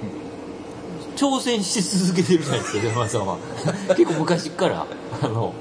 [1.16, 3.38] 挑戦し続けてるじゃないですか山田さんは。
[3.96, 4.86] 結構昔から。
[5.22, 5.54] あの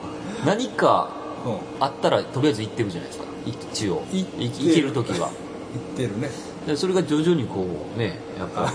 [0.46, 1.10] 何か
[1.46, 1.58] うん。
[1.80, 3.26] あったらとりあえず行ってるじゃないですか。
[3.46, 4.04] 一応。
[4.12, 5.30] 行ける時は。
[5.98, 6.30] 言ってるね。
[6.66, 7.66] でそれが徐々にこ
[7.96, 8.74] うねやっぱ。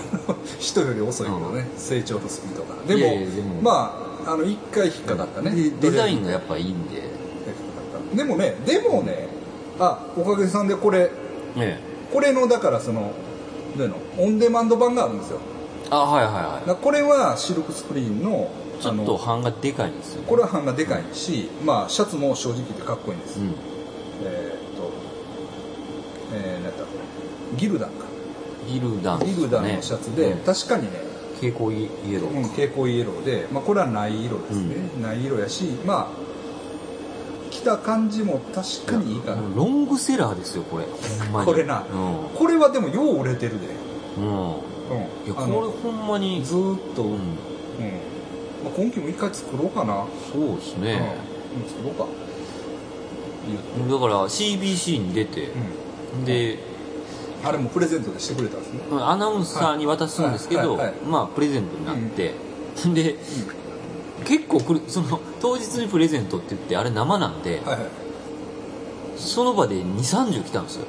[0.60, 2.82] 人より遅いけどね、成長のスピードが。
[2.86, 3.60] でも。
[3.60, 7.02] まああの一回引っかかったね、でデザインがやっっぱいいんで。
[8.10, 9.28] ぱでもねでもね
[9.78, 11.10] あおかげさんでこれ。
[11.56, 11.78] ね
[12.12, 13.12] これのだからその
[13.76, 13.96] どういうの？
[14.18, 15.38] オンデマンド版があるんですよ。
[15.90, 20.28] あはいはいはだからこれはシルクスクリーンのいちょっと版がでかいんですよね。
[20.28, 23.54] これは版がでかいし、まあシャツも正直言ってかっこいいんです、うん。
[24.24, 24.90] えーっと
[26.34, 26.84] えー、なんだ
[27.56, 28.06] ギルダンか。
[28.66, 30.38] ギルダンギルダンのシャツで、うん。
[30.40, 31.09] 確かにね
[31.40, 32.30] 蛍光イエロー。
[32.30, 36.30] うん、蛍光イエローで、まあ、これはない色ですね、ない色やしまあ
[37.50, 40.84] 着た感じも確かにいいかな、ロングセラーですよこれ。
[41.44, 41.84] これな。
[41.92, 42.28] うん。
[42.34, 43.66] これはでもよう売れてるで、
[44.18, 44.24] うん。
[44.24, 44.58] うん、
[45.26, 47.10] いやこれほんまにずーっと、うん。
[47.12, 47.18] うん。
[47.18, 50.82] まあ、今期も一回作ろうかな、そうですうん。
[50.82, 51.16] ね、
[51.56, 52.06] うん作ろうか。
[53.90, 55.48] だから CBC に出て、
[56.24, 56.69] で
[57.44, 58.80] あれもプレゼントでしてくれたんですね。
[58.92, 60.94] アナウンサーに渡すんですけど、はいはいはい。
[61.06, 62.34] まあプレゼントになって、
[62.94, 63.16] で、
[64.24, 67.78] 結構くるその当日にプレゼントって言ってあれ生なんで、はいはい。
[69.16, 70.86] その場で2 3 0来たんですよ。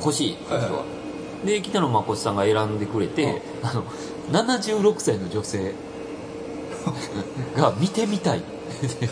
[0.00, 0.70] 欲しい人は、はい。
[0.70, 0.82] は。
[1.44, 3.84] で北野誠さんが選んでくれて、あの
[4.32, 5.74] 76歳の女性
[7.56, 8.38] が見てみたい。
[8.38, 9.08] って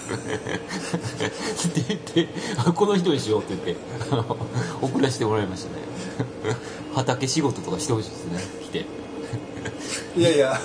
[1.88, 3.76] 言ってあこの人にしようって言って
[4.82, 5.82] 送らせてもらいましたね
[6.94, 8.86] 畑仕事とかしてほしいですね来て。
[10.16, 10.60] いやいや。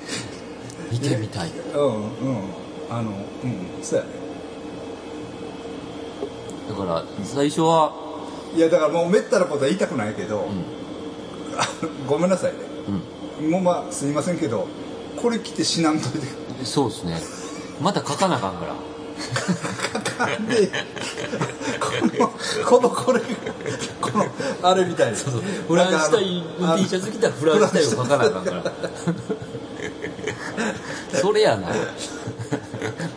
[0.90, 1.50] 見てみたい。
[1.74, 2.00] うんうん。
[2.90, 3.10] あの
[3.44, 4.10] うんそうやね。
[6.68, 7.92] だから最初は
[8.54, 10.64] いやだからもうめったなことは言いたくないけど、ん。
[12.08, 12.58] ごめんなさいね。
[13.40, 13.50] うん。
[13.50, 14.66] もうまあすいませんけど
[15.20, 16.26] これ着て死なんといて。
[16.64, 17.20] そうですね。
[17.80, 18.74] また書かなあかんから
[20.18, 20.70] かんで
[21.78, 22.28] この
[22.66, 23.20] このこれ
[24.00, 24.26] この
[24.62, 25.18] あれみたいな。
[25.18, 28.72] フランスタイの T シャツ着たらフランスタイを書かなあかんから
[31.20, 31.72] それやな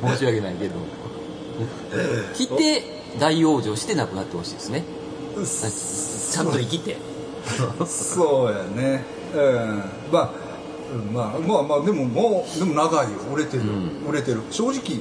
[0.10, 0.76] 申し訳ないけど
[2.36, 2.84] 着て
[3.20, 4.84] 大往生して亡くなってほしいですね
[6.32, 6.98] ちゃんと生きて
[7.86, 10.34] そうやねうんまあ
[10.94, 15.00] うんまあまあまあでももうでも長いよ売れてる、うん売れてる正直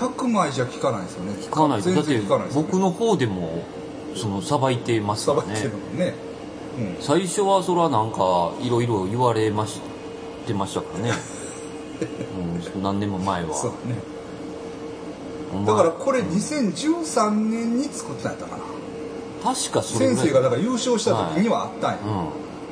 [0.00, 1.32] 100枚じゃ効かないですよね。
[1.32, 1.82] 聞かない。
[1.82, 2.68] 全だって然効かないですよね。
[2.70, 3.64] 僕の方でも
[4.16, 6.14] そのさばいてますさからねばいてるのね。
[6.96, 7.02] うん。
[7.02, 9.80] 最初はそれはなんかいろいろ言われまし
[10.46, 11.12] てましたからね、
[12.74, 13.54] うん、何年も前は。
[13.54, 13.96] そうね。
[15.66, 18.62] だからこれ2013年に作ったんやったかな。
[19.42, 20.24] 確かそれぐらい。
[20.24, 21.98] 先生がだから優勝した時にはあったんや、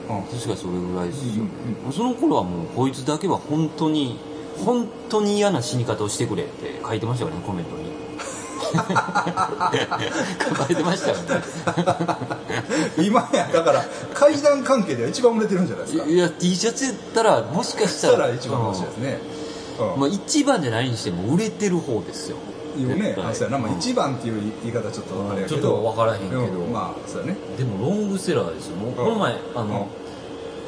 [0.08, 0.16] うん。
[0.16, 0.22] うん。
[0.24, 1.44] 確かそれぐらいですよ、
[1.86, 1.92] うん。
[1.92, 4.18] その頃はもうこいつだけは本当に
[4.64, 7.88] 本当に嫌な死に方をしてくれって書いてましたからねコメントに。
[8.68, 9.72] 書か
[10.68, 12.18] れてましたからね。
[13.06, 13.84] 今やだから
[14.14, 16.04] 階段関係では一番売れてるんじゃないですか。
[16.04, 19.20] いや T シャツやったらもしかししたたらら一番欲しいですね、
[19.94, 20.00] うん。
[20.00, 22.36] まあ、一番じゃないにしても売れてる方ですよ。
[22.76, 23.78] いうねあそうやな、まあ、うん。
[23.78, 26.40] 一番っていう言い方ちょっとあれやけど、ちょっと分からへんけど。
[26.40, 26.72] うん。
[26.72, 27.36] まあそうやね。
[27.56, 28.76] でもロングセラーですよ。
[28.76, 29.88] もうこの前あの、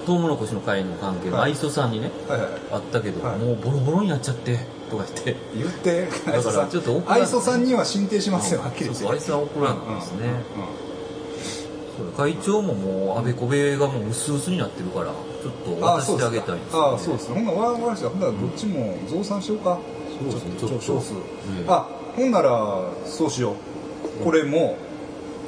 [0.06, 1.50] トウモロコシの会の関係のはい。
[1.52, 2.50] 愛想さんにね、はいはい。
[2.72, 3.38] あったけど、はい。
[3.38, 4.58] もうボロボロになっちゃって
[4.90, 5.36] とか言って。
[5.54, 10.90] 言ってだからちょっと愛想さんには進呈しますよはっきりそうそう愛想は怒らなかったですね、うんうん
[12.16, 17.34] 会長ももうあべこべがもう薄々になってるからちょっと渡してあげたいんですああそうですね。
[17.34, 19.78] ほんならわしたほんならどっちも増産しようか。
[20.18, 20.58] そうですね。
[20.58, 24.24] ちょっとあほんならそうしよう。
[24.24, 24.76] これも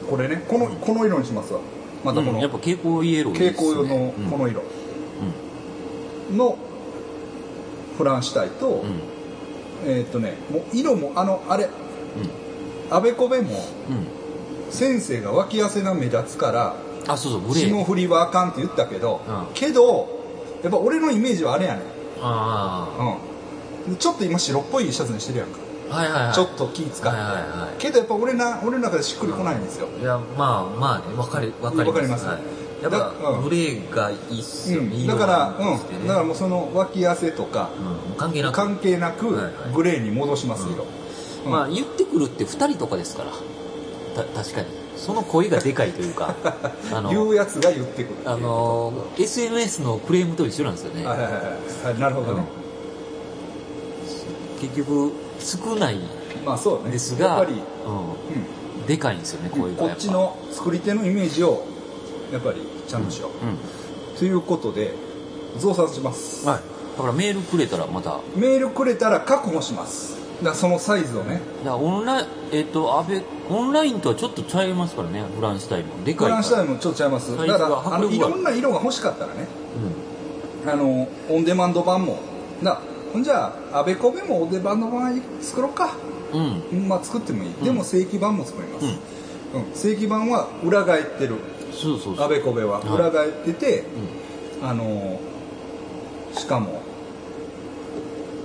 [0.09, 1.61] これねこのこの色にしますわ
[2.05, 4.63] またこの、うんやっぱ蛍光イエローいい蛍光用のこの色。
[6.33, 6.57] の
[7.99, 8.85] フランシュタイと、
[9.85, 11.69] えーっとねもう色もあのあれ
[12.91, 13.51] あべこべも
[14.71, 16.77] 先生が脇汗が目立つから
[17.07, 17.65] あそうそうグレー。
[17.67, 19.55] 霜降りはあかんって言ったけど、うん。
[19.55, 20.09] けど
[20.63, 21.85] やっぱ俺のイメージはあれやねん、
[22.21, 23.19] あ
[23.89, 25.59] うん、ちょっと今白っぽいシャツにしてるやんか、
[26.35, 31.89] ちょっと気使って、はいはいはけどやっぱ俺な俺の中でしっくりこないんですよ、いいやまあまあね分かり分かります。
[31.89, 32.27] わかります。
[32.27, 32.83] はい。
[32.83, 33.45] やっだぱうん。
[33.45, 37.71] グレーがいいっすよ、だから、うん、だからもうその脇汗とか
[38.11, 38.17] うん。
[38.17, 38.55] 関係なく。
[38.55, 39.29] 関係なく
[39.75, 40.87] グレーに戻します色、
[41.45, 41.51] うん。
[41.53, 43.31] まあ言ってくるって2人とかですから。
[44.23, 44.67] た確かに。
[44.97, 46.35] その声がでかいというか。
[46.93, 51.07] あ言うのやつが言ってくるあの SNS のクレームと一緒なんですよね。
[51.07, 51.99] はいはいはいはい。
[51.99, 52.43] なるほどね、
[54.61, 55.13] 結局
[55.43, 55.99] 少ない
[56.45, 56.91] まあそうね。
[56.91, 57.63] ですがやっぱり、
[58.79, 59.61] うん、でかいんですよねうん。
[59.61, 59.95] こ声がやっぱ。
[59.95, 61.67] っちの作り手のイメージを
[62.33, 63.59] やっぱりちゃんとしよう、うん
[64.19, 64.95] ということで
[65.59, 66.61] 増産します、はい。
[66.97, 68.21] だからメールくれたらまた。
[68.37, 70.17] メールくれたら確保します。
[70.43, 71.41] だそのサイズをね。
[71.63, 77.37] いやオンラインえっ、と安倍オンラインとはちょっとちゃいますからねフランスタイムでかいフランスタイムちょっとちゃいます。
[77.37, 79.47] だからあのいろんな色が欲しかったらね。
[80.67, 82.21] うあのオンデマンド版も
[82.63, 82.81] だ
[83.13, 85.95] ほんじゃああべこべもオンデマンド版作ろうか。
[86.33, 86.63] んうん。
[86.73, 89.71] うんまあ作ってもいい、でも正規版も作ります、ううん。
[89.71, 91.37] ん正規版は裏返ってる。
[91.73, 92.25] そうそうそう。
[92.25, 92.89] あべこべははい。
[92.95, 93.85] 裏返ってて、
[94.61, 94.69] うん。
[94.69, 95.21] あの
[96.35, 96.81] しかも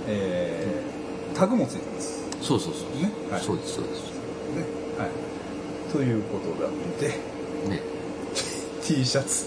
[0.06, 2.26] えータグもついてます。
[2.42, 3.10] そうそうそうね。
[3.30, 3.40] はい。
[3.40, 4.02] そうですそうです。
[4.02, 4.64] ね。
[4.98, 5.92] はい。
[5.92, 7.08] ということなので
[7.68, 7.82] ね。
[8.82, 9.46] T シャツ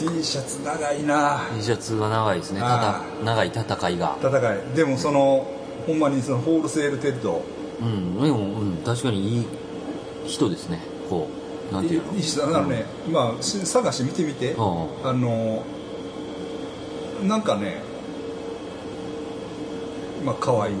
[0.00, 1.42] T シャツ長いな。
[1.54, 2.60] T シャツは長いですね。
[2.60, 4.16] 長い戦いが。
[4.22, 4.74] 戦い。
[4.74, 5.46] でもその
[5.86, 7.44] ほんまにそのホールセールテッド。
[7.82, 8.18] うん。
[8.22, 9.46] でも、うん、確かにいい
[10.26, 10.80] 人ですね。
[11.10, 11.28] こ
[11.70, 12.14] うなんていうの。
[12.14, 15.64] いい人あのね、まあし探して見てみて、うんあの
[17.22, 17.82] なんかね
[20.24, 20.80] まあ可愛い、うん。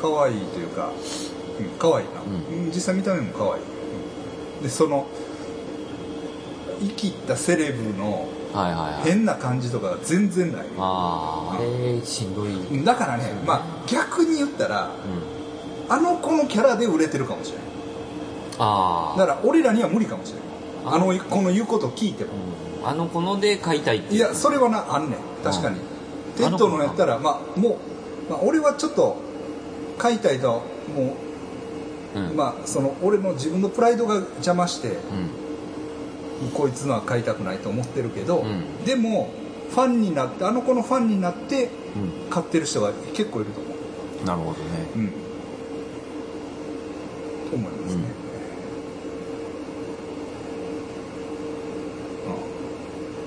[0.00, 0.90] 可愛いというか、
[1.60, 2.72] うん、可愛いな、ううん。
[2.72, 3.62] 実際見た目も可愛い、
[4.56, 4.62] うん。
[4.64, 5.06] でその
[6.80, 8.28] 生きったセレブの
[9.04, 10.66] 変な感じとかが全然ない。
[10.78, 12.84] あああれしんどい。
[12.84, 14.90] だからね、まあ、逆に言ったら
[15.88, 15.92] うん。
[15.92, 17.66] あの子のキャラで売れてるかもしれない
[18.58, 22.30] ああだから俺らには無理かもしれないあのこの言うことを聞いても。
[22.82, 22.88] うん。
[22.88, 25.18] あの子ので買いたいっていやそれはなあんねん。
[25.44, 25.76] 確かに、
[26.36, 27.78] テッドのやったらまあも
[28.28, 29.16] う、まあ、俺はちょっと
[29.98, 31.16] 買いたいとはも
[32.14, 32.30] うん。
[32.30, 34.96] う、まあその俺の自分のプライドが邪魔してうん
[36.54, 38.84] こいつのは買いたくないと思ってるけど、うん。
[38.84, 39.30] でも
[39.70, 42.30] ファンになってあの子のファンになってうん。
[42.30, 43.68] 買ってる人が結構いると思
[44.22, 44.24] う。
[44.26, 44.58] なるほどね。
[44.96, 45.12] うん。
[47.50, 48.02] と思いますね、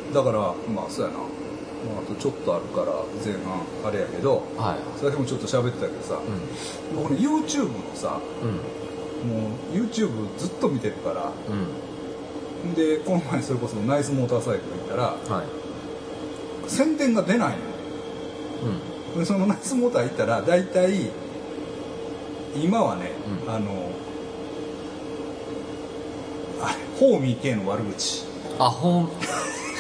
[0.08, 0.14] うん。
[0.14, 0.40] だから
[0.74, 1.24] まあそうやな、ま
[2.00, 2.88] あ、あとちょっとあるから
[3.24, 5.00] 前半あれやけどはい。
[5.00, 6.20] さっきもちょっと喋ってたけどさ、う
[6.96, 8.80] 僕ね YouTube のさんうん。
[9.30, 11.68] もう YouTube ずっと見てるからうん
[12.76, 15.04] でこの前それこそナイスモーターサイクル行ったら
[15.38, 16.70] はい。
[16.70, 17.58] 宣伝が出ない
[19.14, 19.20] の。
[19.20, 21.10] でそのナイスモーター行ったら大体
[22.56, 23.12] 今はね、
[23.46, 23.54] うん。
[23.54, 23.92] あの
[26.62, 28.24] あれホーミー系の悪口。
[28.24, 28.30] うん
[28.62, 29.08] あホー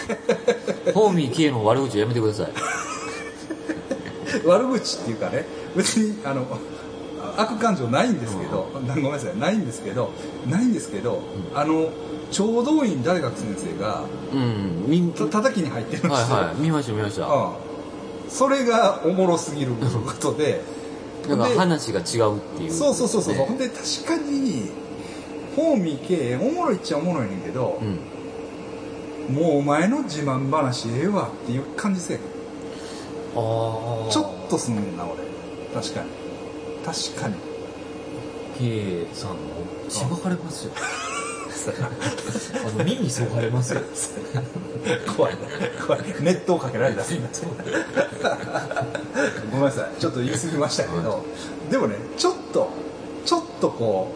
[0.93, 2.47] ホーミー K の悪口やめてください。
[4.45, 6.45] 悪口っていうかね別にあの
[7.38, 10.11] 悪感情ないんですけど、ごめんなさいないんですけど
[10.49, 11.21] ないんですけど、
[11.53, 11.89] あの
[12.32, 14.03] 聴導員大学先生が
[14.34, 15.13] うん。
[15.13, 16.55] 叩きに入ってるんですよ、はいはい。
[16.61, 17.25] 見ました見ました。
[17.25, 17.51] う
[18.27, 19.86] ん、それがおもろすぎるこ
[20.19, 20.61] とで。
[21.27, 22.71] だからで話が違うっていう。
[22.73, 23.45] そうそうそうそう、ね。
[23.45, 24.71] ほんで確かに
[25.55, 32.19] ホーミー系おもろいっちゃおもろいねんけどう、んもうお前の自慢話ええわっていう感じせえ
[33.36, 33.39] あ
[34.07, 35.23] あちょっとすんねんな俺。
[35.82, 36.09] 確かに。
[36.84, 37.36] 確かに。
[38.57, 39.38] K さんの
[39.89, 40.71] しばかれますよ
[41.68, 43.82] あの耳そう腫れますよ。
[45.16, 45.34] 怖い。
[45.34, 45.39] な
[45.86, 46.01] 怖い。
[46.22, 47.03] 熱湯かけられた。
[49.51, 49.99] ごめんなさい。
[49.99, 51.26] ちょっと言い過ぎましたけど
[51.70, 52.70] でもねちょっと
[53.26, 54.12] ちょっとこ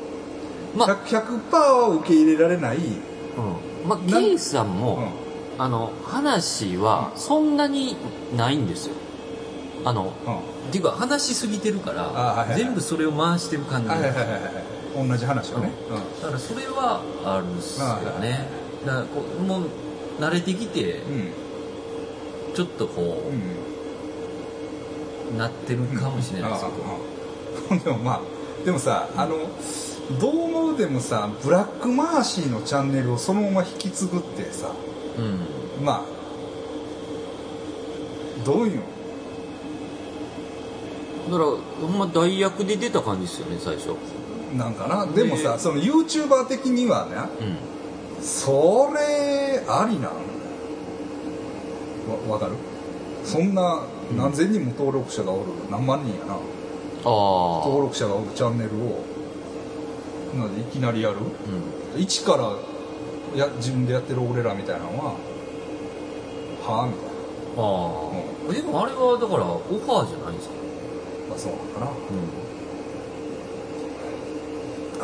[0.74, 3.88] う、ま 100%, 100は受け入れられない、うん。
[3.88, 5.12] まあな K さんうも、ん。
[5.58, 7.96] あの話はそんなに
[8.36, 8.96] ないんですよ。
[9.86, 10.38] あのうん。
[10.70, 12.58] っていうか話しすぎてるから、あはいはいはい。
[12.58, 15.72] 全部それを回してる感じ、はいはいはいはい同じ話をね、
[16.22, 17.88] だからそれはあるっすよ
[18.20, 18.48] ね。
[18.86, 19.68] だからこうもう
[20.20, 21.14] 慣れてきてうん。
[21.14, 21.32] うん
[22.56, 23.24] ちょっとこ
[25.32, 25.36] うん。
[25.36, 28.22] う、なってるかもしれないですけど、 でもまあ
[28.64, 29.38] でもさあの
[30.22, 34.68] どう思うでもさブラックマーシーのチャンネルをそのまま引き継ぐってさ
[35.18, 35.22] う
[35.82, 35.84] ん。
[35.84, 36.04] まあ
[38.46, 38.84] どういうの？
[41.40, 43.96] だからほんま代役で出た感じですよね最初
[44.58, 45.06] なんかな。
[45.06, 47.16] でもさその YouTuber 的にはね
[48.18, 48.24] うん。
[48.24, 50.16] それありなの
[52.28, 52.54] わわかる？
[53.26, 53.84] そんな
[54.18, 56.34] 何千人も登録者がおる何万人やな。
[56.34, 56.38] あ
[57.06, 59.04] 登あ録者がおるチャンネルを
[60.38, 61.18] なんでいきなりやる？
[61.96, 62.02] うん。
[62.02, 62.58] 一から
[63.38, 65.16] や自分でやってる俺らみたいなのは
[66.66, 67.14] はあみたい
[67.56, 70.56] ああ、でもあれはだからオファーじゃないんですか？
[70.56, 70.60] な、
[71.30, 71.92] まあ、そうなのかな。
[71.92, 71.94] う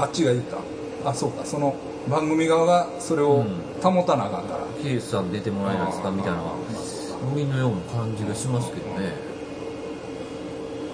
[0.02, 1.10] あっちが言った。
[1.10, 1.46] あそうか。
[1.46, 1.76] その
[2.10, 3.44] 番組側がそれを
[3.82, 6.12] 保たなあかんから、ん K さん出てもらえないですか？
[6.12, 6.38] みたいな。
[6.38, 9.14] ノリのような感じがしますけどね。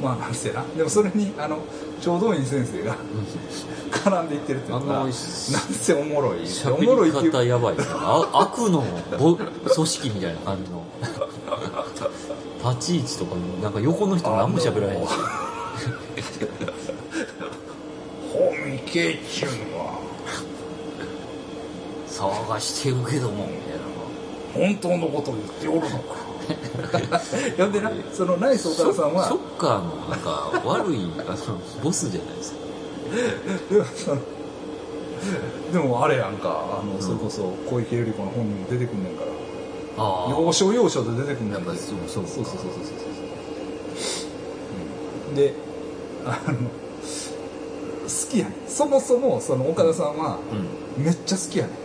[0.01, 0.64] まあなんせな。
[0.76, 1.60] でもそれにあの
[2.01, 2.95] 聴導員先生が
[3.91, 6.39] 絡んでいってるっていうのがなんせおもろい。
[6.39, 8.84] お喋もろいってい方やばいあ悪の
[9.18, 10.84] ぼ組織みたいな感じの。
[12.74, 15.12] 立ち位置とかなんか横の人何も喋らへんし
[18.96, 20.00] けちゅうのは。
[22.08, 23.84] 騒がしてるけどもみたいな
[24.54, 26.16] 本当のことを言っておるのか。
[27.58, 27.91] 呼んな。
[28.14, 29.26] そのナイスお母さんは。
[29.26, 32.58] ショッカーのなんか悪いあのボスじゃないですか。
[35.74, 39.32] でものあれやんかあの、うん、それこそ小池百合子の本にも出てくんねんから。
[39.98, 41.78] あ要所要所で出てくんねんから。
[41.78, 42.72] そうそうそうそうそうそうそう、
[45.30, 45.54] うん、で
[46.26, 46.58] あの
[48.06, 48.70] 好きやねん。
[48.70, 50.39] そもそもその岡田さんは
[50.97, 51.03] うん。
[51.03, 51.76] めっちゃ好きやねん。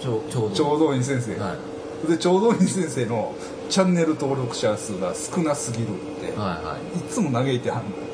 [0.00, 0.54] ちょちょうど。
[0.54, 1.36] 聴導員先生。
[1.36, 2.08] が、はい。
[2.08, 3.34] で聴導員先生の
[3.68, 6.98] チャンネル登録者数が少なすぎるって、はいはい。
[6.98, 8.08] いつも嘆いてはんの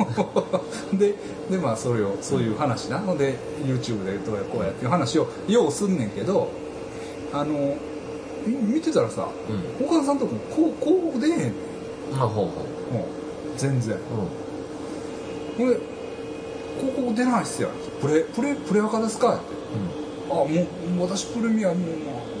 [0.98, 1.14] で
[1.50, 3.00] でまあそれをそういう話な。
[3.00, 6.48] ので YouTube でどうやこうやっていう話をようすんねんけど
[7.32, 7.76] あの
[8.46, 9.28] み見てたらさ、
[9.80, 11.52] う岡田さんとここう広告出えへんねん。
[12.16, 12.50] まあほうほ
[12.90, 12.94] う。
[12.94, 13.04] もう
[13.58, 13.96] 全然。
[13.96, 14.00] う
[15.58, 15.68] ほん。
[15.70, 15.76] で
[16.80, 17.68] 広告出ないっすよ
[18.00, 19.36] プレプレプレアカですか？
[19.36, 20.32] ってん。
[20.32, 21.84] あもう私プレミアム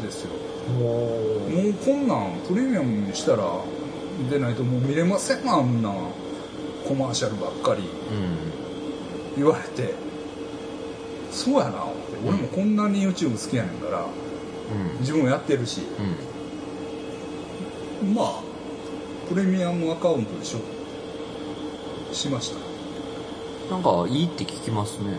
[0.02, 0.30] ですよ。
[0.72, 3.44] ももうこんなんプレミアムにしたら
[4.30, 5.92] でないともう見れませんあんな。
[6.86, 7.82] コマーシャルばっかり。
[7.82, 7.88] うん。
[9.36, 9.94] 言われて。
[11.30, 11.84] そうやな
[12.26, 15.00] 俺もこんなに YouTube 好きやねんからうん。
[15.00, 15.82] 自分もやってるし。
[18.02, 18.14] うん。
[18.14, 18.42] まあ
[19.28, 20.60] プレミアムアカウントでしょ。
[22.12, 22.69] しました
[23.70, 25.14] なんかいいって聞きますね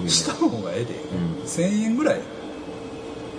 [0.00, 1.44] 今した方がええで、うん。
[1.44, 2.20] 1000円ぐらい。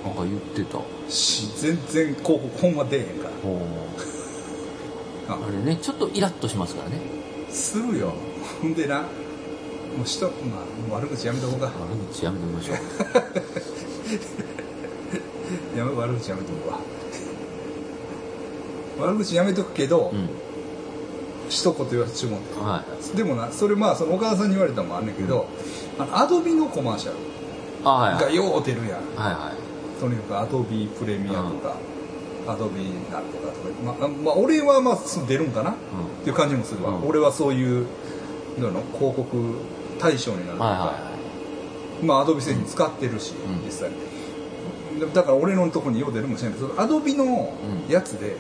[0.06, 0.80] なんか言ってた。
[1.10, 3.32] し全然広告ほんま出えへんから。
[5.36, 5.40] あ。
[5.48, 7.00] あれねちょっとイラッとしますからね。
[7.50, 8.14] するよ。
[8.62, 9.08] ほんでなも
[10.04, 10.32] う人、ま
[10.92, 11.66] あ、悪口やめとこうか。
[11.66, 11.74] 悪
[12.12, 12.78] 口やめてみましょう。
[15.78, 16.80] やめ悪口やめとくわ
[19.00, 20.30] 悪口やめとくけど、うん
[21.50, 23.04] 一言言わせてもらっはい。
[23.12, 25.48] てでもなそれまあその岡田さんに言われたのもあんねんけど、
[26.00, 27.18] あのアドビのコマーシャル
[27.84, 29.00] がよう出るやん。
[29.16, 30.00] はいはい。
[30.02, 31.76] とにかくアドビプレミアとか、
[32.48, 35.74] アドビなんとかとか、まあ、まあ俺はまあす出るんかな、っ
[36.24, 37.08] ていう感じもするわ、うん。
[37.08, 37.88] 俺はそういう
[38.58, 39.56] の広告
[40.00, 41.12] 対象になるとか、はいは
[42.04, 43.66] まあアドビ製品使ってるし、うん。
[43.66, 43.96] 実際に。
[45.00, 47.54] だだから俺のとこによう出るかもしれないけどアドビの
[47.90, 48.36] やつで、いなん。
[48.36, 48.38] か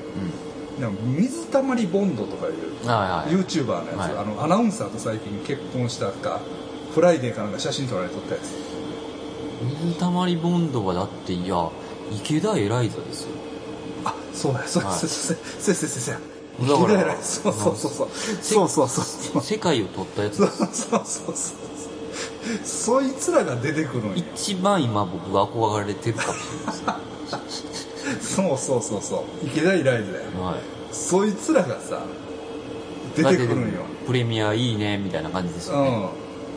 [1.17, 2.53] 水溜りボンドとかいう、
[2.83, 6.41] YouTuber のやつ、はい、あのアナウンサーと最近結婚したか
[6.93, 8.53] フライデーかなんか写真撮られとったやつ。
[9.83, 11.69] 水溜りボンドはだっていや
[12.11, 13.29] 池田エライザですよ。
[14.03, 15.37] あそうやそうや、はい、そうやそう。
[15.37, 18.09] やそうやそうやそうそうそう。
[18.41, 19.41] そうそうそうそう。
[19.41, 20.37] 世界をうったやつ。
[20.37, 21.35] そうそうそうそう。
[22.63, 24.17] そいつらが出てくるんや。
[24.17, 26.39] 一番今僕が憧れてるかもし
[26.81, 26.93] れな
[27.41, 27.74] いです。
[28.21, 29.45] そうそうそうそう。
[29.45, 30.43] 池田イライズだよ。
[30.43, 30.59] はい。
[30.91, 32.03] そいつらがさ
[33.15, 33.81] 出てくるんよ。
[34.05, 36.09] プレミアいいねみたいな感じですよね。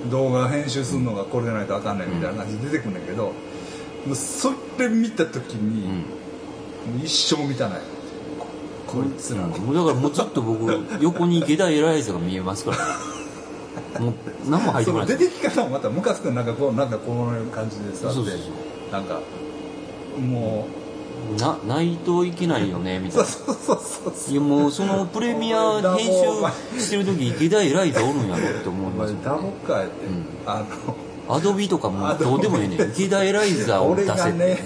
[0.04, 0.10] うん。
[0.10, 3.32] 動画編集するのがこれでないとあかんないみたいな感じで出てくるんだけど、も
[4.12, 6.02] うそれ見た時うに、
[7.02, 7.80] う一生見たない。
[8.38, 8.46] こ
[8.86, 9.48] こいつらの。
[9.48, 12.76] もうだからもうちょっと僕 横に池田エライザが見えますから。
[12.76, 12.82] ね
[13.98, 14.14] もう
[14.48, 15.08] 何も入ってそこない。
[15.08, 18.92] の出てき方もまたムカつくなんかこうなんかこういう感じでさそうそうそう。
[18.92, 19.20] なんか
[20.18, 20.68] も
[21.38, 23.24] なないといけないよねみうたいな。
[23.26, 29.14] そうそうそうそういやもうそのプレミア編集してる時池田エライザおるんやろって思いおます。
[29.24, 30.24] ダボかって、ん。
[30.46, 30.64] あ
[31.28, 32.76] のアドビとかもうどうでもええね。
[32.76, 34.20] ん 池田エライザを出俺せって。
[34.20, 34.58] がね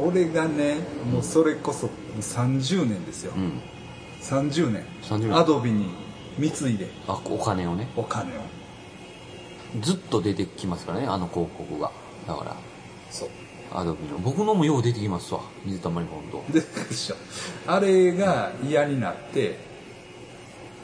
[0.00, 0.76] 俺がね
[1.12, 1.88] もうそれこそ
[2.20, 3.60] 30年ですよ、うん。
[4.22, 4.84] 30年。
[5.02, 5.36] 30年。
[5.36, 5.90] アドビに
[6.38, 6.88] 貢いで。
[7.06, 7.88] あお金をね。
[7.96, 8.40] お金を。
[9.82, 11.90] ずっと出てきますからねあの広告が。
[12.26, 12.56] だから。
[13.10, 13.28] そう
[13.72, 15.40] アドビの僕のもよう出てきますわ。
[15.64, 17.16] 水溜りボンドででしょ。
[17.66, 19.58] あれが嫌になって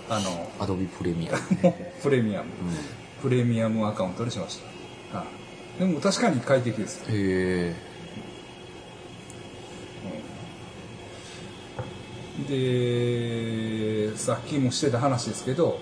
[0.09, 1.39] あのアドビプレミアム、
[2.03, 2.47] プレミアム。
[2.47, 4.61] うん、プレミアムアカウントにしまし
[5.13, 5.25] た、は
[5.77, 6.99] い、でも確かに快適です。
[6.99, 7.95] よ、へえ。
[12.49, 15.79] でさっきもしてた話ですけど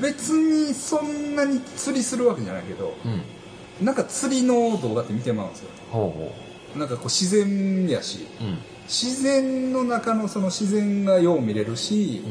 [0.00, 3.22] 別にそんなに釣りするわけじゃないけどうん
[3.82, 5.70] なんか釣りの動画って見てまうんですよ。
[5.90, 6.18] ほう
[6.74, 8.26] ほなんかこう自然やし。
[8.40, 8.58] ううん。
[8.86, 12.22] 自然の中のその自然がよう見れるし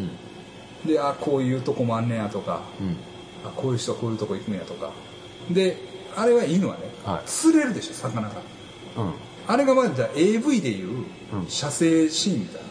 [0.85, 0.91] う、ん。
[0.91, 2.97] であこういうとこもあんねやとかうん。
[3.47, 4.91] あこういう人はこういうとこ行くんやとか。
[5.49, 5.77] で
[6.15, 7.27] あれはいいのはね、はい。
[7.27, 8.35] 釣れるでしょ魚が。
[8.97, 9.13] うん。
[9.47, 11.47] あれがまだ AV でいううん。
[11.47, 12.67] 射精シーンみたいな、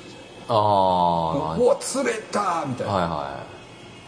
[0.49, 3.59] ああうわ釣れたみたいな、はいはい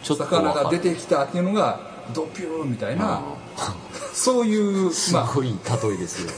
[0.03, 1.79] 魚が出ててきたっていうのが
[2.13, 3.21] ドピューみたいな、
[4.13, 6.31] そういうすまごい例えですよ。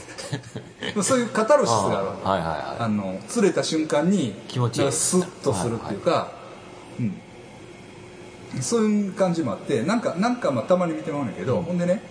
[0.98, 2.28] あ そういうカタルシスがあるわけ。
[2.28, 4.92] はいはいはあの釣れた瞬間に気持ちいい。
[4.92, 6.32] スッとするっていうか、
[8.54, 12.02] うん、そういう感じもあってなんかなんかまあたまに見てもらうんだけど、ほんでね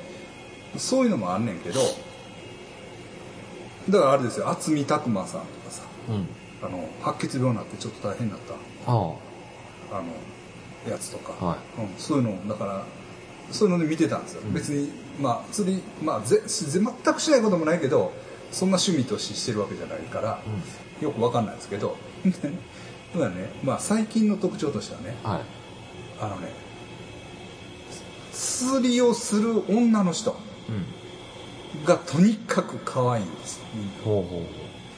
[0.77, 1.79] そういうのもあんねんけど
[3.89, 6.27] だからあれですよ渥美拓磨さんとかさいうん。
[6.63, 8.95] あの白血病になってちょっと大変だったあ
[9.91, 12.85] あのやつとか、はうん、そういうのだから
[13.51, 14.91] そういうので見てたんですよ、別に
[15.21, 18.11] まあ釣り、まあ、ぜぜ全くしないこともないけど
[18.51, 20.41] そんな趣味としてしてるわけじゃないから、
[21.01, 22.57] よくわかんないですけど でね
[23.15, 25.41] だね、まあ、最近の特徴としてはねはい。
[26.19, 26.49] あのね
[28.31, 30.35] 釣りをする女の人
[30.69, 30.71] う
[31.81, 31.85] ん。
[31.85, 33.57] がとにかく可愛いんです。
[33.59, 33.63] よ
[34.01, 34.39] うほうほ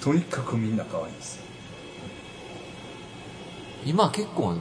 [0.01, 0.03] う。
[0.03, 1.41] とにかくみんな可愛いんですよ。
[3.85, 4.55] 今結構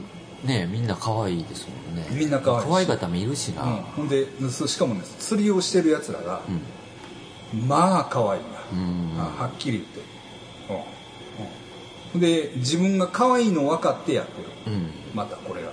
[0.45, 2.07] ねみんな可愛いですもんね。
[2.11, 2.67] みんな可愛いし。
[2.67, 3.63] 可愛い方もいるしな。
[3.63, 6.41] うん、ほんでそしかもね釣りをしてるやつらが、
[7.53, 7.67] うん。
[7.67, 9.19] まあ可愛いな、うん。
[9.19, 10.01] あはっきり言って、
[10.69, 12.15] うん。
[12.15, 14.47] うん、で自分が可愛いの分かってやってる。
[14.67, 14.91] うん。
[15.13, 15.69] またこれが、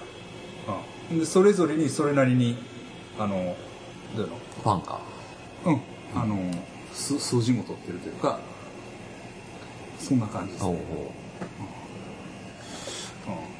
[1.11, 2.57] うん、でそれぞれにそれなりに
[3.19, 3.57] あの
[4.17, 4.37] どういうの？
[4.63, 5.01] ファンか。
[5.67, 5.77] うん。
[5.77, 5.83] フ
[6.15, 6.37] あの
[6.93, 8.39] す数字も取ってるというか
[9.99, 11.22] そんな感じですね、うん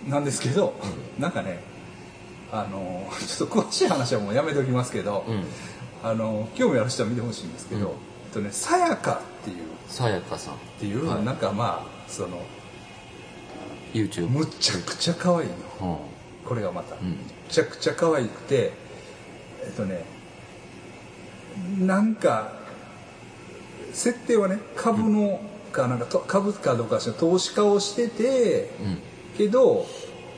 [0.09, 0.75] なんですけど、
[1.19, 1.63] なんかね
[2.51, 5.45] あのちょっと詳しい話はもうやめておきますけど、おううん。
[6.03, 7.93] あの興味ある人は見てほしいんですけど、うん。
[7.93, 7.99] えっ
[8.33, 9.57] とねさやかっていう
[9.89, 10.55] さやかさん。
[10.55, 11.25] っっていう、はい。
[11.25, 12.43] なんかまあその
[13.95, 15.49] YouTube むちゃくちゃ可愛い
[15.81, 15.99] の。
[16.45, 16.47] うん。
[16.47, 17.11] これがまた、うん。
[17.11, 17.17] む
[17.49, 18.73] ちゃくちゃ可愛くて
[19.65, 20.05] えっとね
[21.79, 22.53] なんか
[23.93, 25.41] 設定はね株の
[25.71, 29.87] かなんかと株かどうかしら投資家をしててうんけど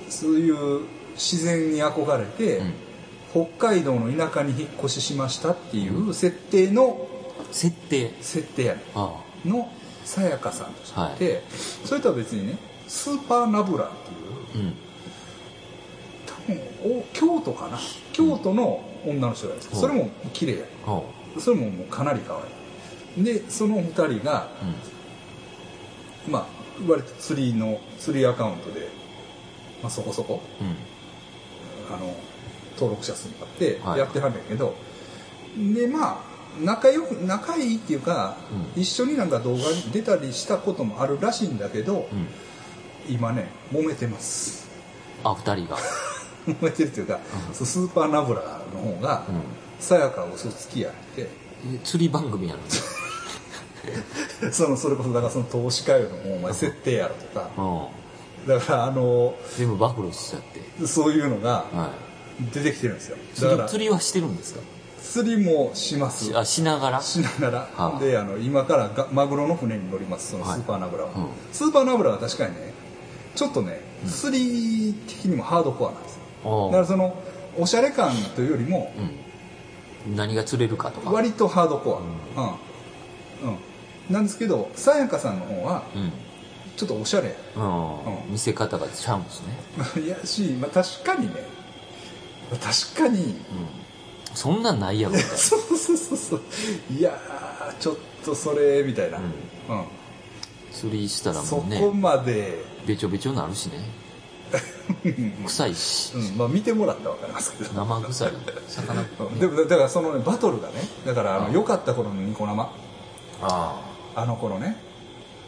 [0.09, 0.83] そういう
[1.15, 2.73] 自然に憧れて、うん。
[3.35, 7.09] 北海道の田舎に引っ越ししましたっていう設定の
[7.51, 8.13] 設定。
[8.21, 8.81] 設定やね
[9.45, 9.69] の
[10.05, 11.43] さやかさんとしてて、
[11.85, 13.89] それとは別にねスーパーナブラっ
[14.53, 14.75] ていうあうん。
[16.27, 17.79] 多分お京都かな？
[18.13, 19.81] 京都の女の人がいるんですうん。
[19.81, 21.03] それも綺麗やあ
[21.41, 22.41] それももうかなり可
[23.17, 23.25] 愛い。
[23.25, 24.49] でその二人が
[26.27, 26.33] うん。
[26.33, 26.47] まあ
[26.87, 28.89] 割と釣りの釣りアカウントで、
[29.83, 31.95] まあ、そこそこうん。
[31.95, 32.15] あの
[32.75, 33.99] 登録者数にあってはい。
[34.01, 34.75] やってはんだけど、
[35.57, 38.37] でまあ仲良く仲いいっていうか、
[38.77, 38.83] うん。
[38.83, 42.29] 一緒になんか動画に出たりしたこともあるらしいんだけど、うん。
[43.15, 44.69] 今ね揉めてます。
[45.23, 45.79] あ二人が。
[46.47, 47.21] 揉めてるっていうか、
[47.53, 49.43] スーパーナブラの方がうん。
[49.79, 51.29] さやか嘘つきやって。
[51.67, 52.61] え釣り番組やの？
[52.61, 52.67] に
[54.53, 57.51] そのそれこそだからその投資家よりもお前設定やろとか。
[57.57, 58.05] うん
[58.47, 60.43] だからあの全部暴露しちゃっ
[60.79, 60.87] て。
[60.87, 61.93] そういうのがは
[62.53, 63.17] 出てきてるんですよ。
[63.17, 64.61] いだから釣りはしてるんですか？
[65.03, 66.27] 釣りもします。
[66.27, 67.01] しあしながら？
[67.01, 67.99] しながら、はあ。
[68.05, 70.59] であの今からがマグロの船に乗りますそのスはい。
[70.59, 71.27] ーパーナブラは、うん。
[71.55, 72.75] スーパーナブラは確かにね
[73.35, 76.21] ちょっとね釣り的にもハードコアなんですよ。
[76.45, 77.17] おだからその
[77.59, 78.93] おしゃれ感というよりも
[80.07, 80.17] うん。
[80.17, 81.11] 何が釣れるかとか。
[81.11, 82.03] 割とハードコ
[82.37, 82.43] ア。
[82.43, 82.49] うん、
[83.51, 83.57] うん
[84.11, 86.13] なんですけどさやかさんの方はうん。
[86.77, 87.35] ちょっとおしゃれ。
[87.57, 88.33] うん、うん。
[88.33, 89.43] 見せ方がちゃうんです
[89.97, 91.45] ね、 いやし、まあ、確かにね。
[92.61, 93.23] 確かに。
[93.23, 93.37] うん、
[94.35, 95.37] そんなんないやろみたいな。
[95.39, 96.41] そうそうそうそう。
[96.91, 99.85] いやーちょっとそれみたいな、うん。
[100.73, 103.75] 釣りしたらそもうねこまで、べちょべちょになるしね。
[105.47, 106.13] 臭いし。
[106.15, 106.37] うん。
[106.37, 107.73] まあ、見てもらったら分かりますけど。
[107.73, 108.33] 生臭い。
[108.69, 109.01] 魚。
[109.01, 110.75] うんでもだからそのねバトルがね
[111.07, 111.53] だからあのうん。
[111.55, 112.63] 良かった頃のニコ生。
[112.65, 112.69] あ
[113.43, 113.81] あ、
[114.17, 114.77] あの頃ね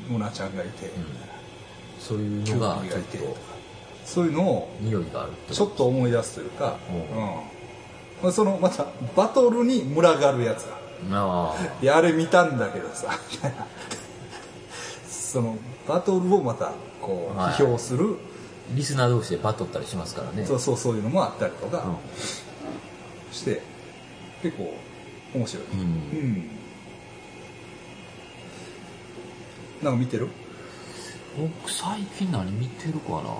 [0.08, 1.06] ムナちゃんがいて、うん、
[1.98, 2.82] そういうのが
[4.04, 6.78] そういうのを匂いがあるちょっと思い出すというか、
[8.22, 8.32] うん。
[8.32, 8.86] そのまた
[9.16, 10.76] バトルに群がるやつが。
[11.12, 12.00] ああ。
[12.00, 13.18] れ見たんだけどさ。
[15.10, 15.56] その
[15.88, 17.52] バトルをまたこうはい。
[17.54, 20.46] 批評する、あリスナー同士でバトったりしますからね。
[20.46, 21.78] そうそうそういうのもあったりとか。
[21.78, 23.60] うして、
[24.42, 24.72] 結構
[25.34, 26.50] 面白い、ん、ううんん
[29.82, 30.28] なんか見てる？
[31.38, 33.30] 僕最近何見てるかな？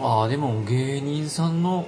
[0.00, 1.86] ああでも芸人さんの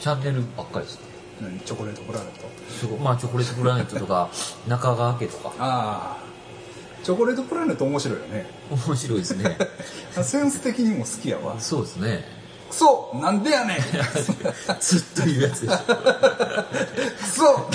[0.00, 1.02] チャンネルばっかりですね。
[1.42, 1.58] 何？
[1.60, 2.46] チョコレートプラネット？
[2.70, 2.98] すごい。
[3.00, 4.30] まあチョコレートプラネットとか
[4.68, 5.52] 中川家とか。
[5.58, 6.24] ああ
[7.02, 8.46] チョコレートプラネット面白いよね。
[8.70, 9.58] 面白いですね。
[10.22, 11.58] センス的にも好きやわ。
[11.58, 12.24] そうですね
[12.74, 13.78] クソなんでやねん。
[14.80, 15.76] ずっと言うやつでしょ。
[15.78, 15.86] ク
[17.28, 17.70] ソ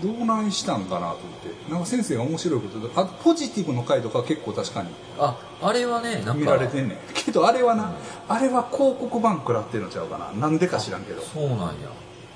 [0.07, 1.71] うん、どうなんしたんかなと思って。
[1.71, 6.33] なんか先生が面白いことであポジティブの回とか結構確かにああれはねなんか。
[6.33, 6.97] 見られてんねん。
[7.13, 7.93] けどあれはな、
[8.27, 10.31] あれは広告版食らってるのちゃうかな。
[10.31, 11.21] なんでか知らんけど。
[11.21, 11.65] そうなんや。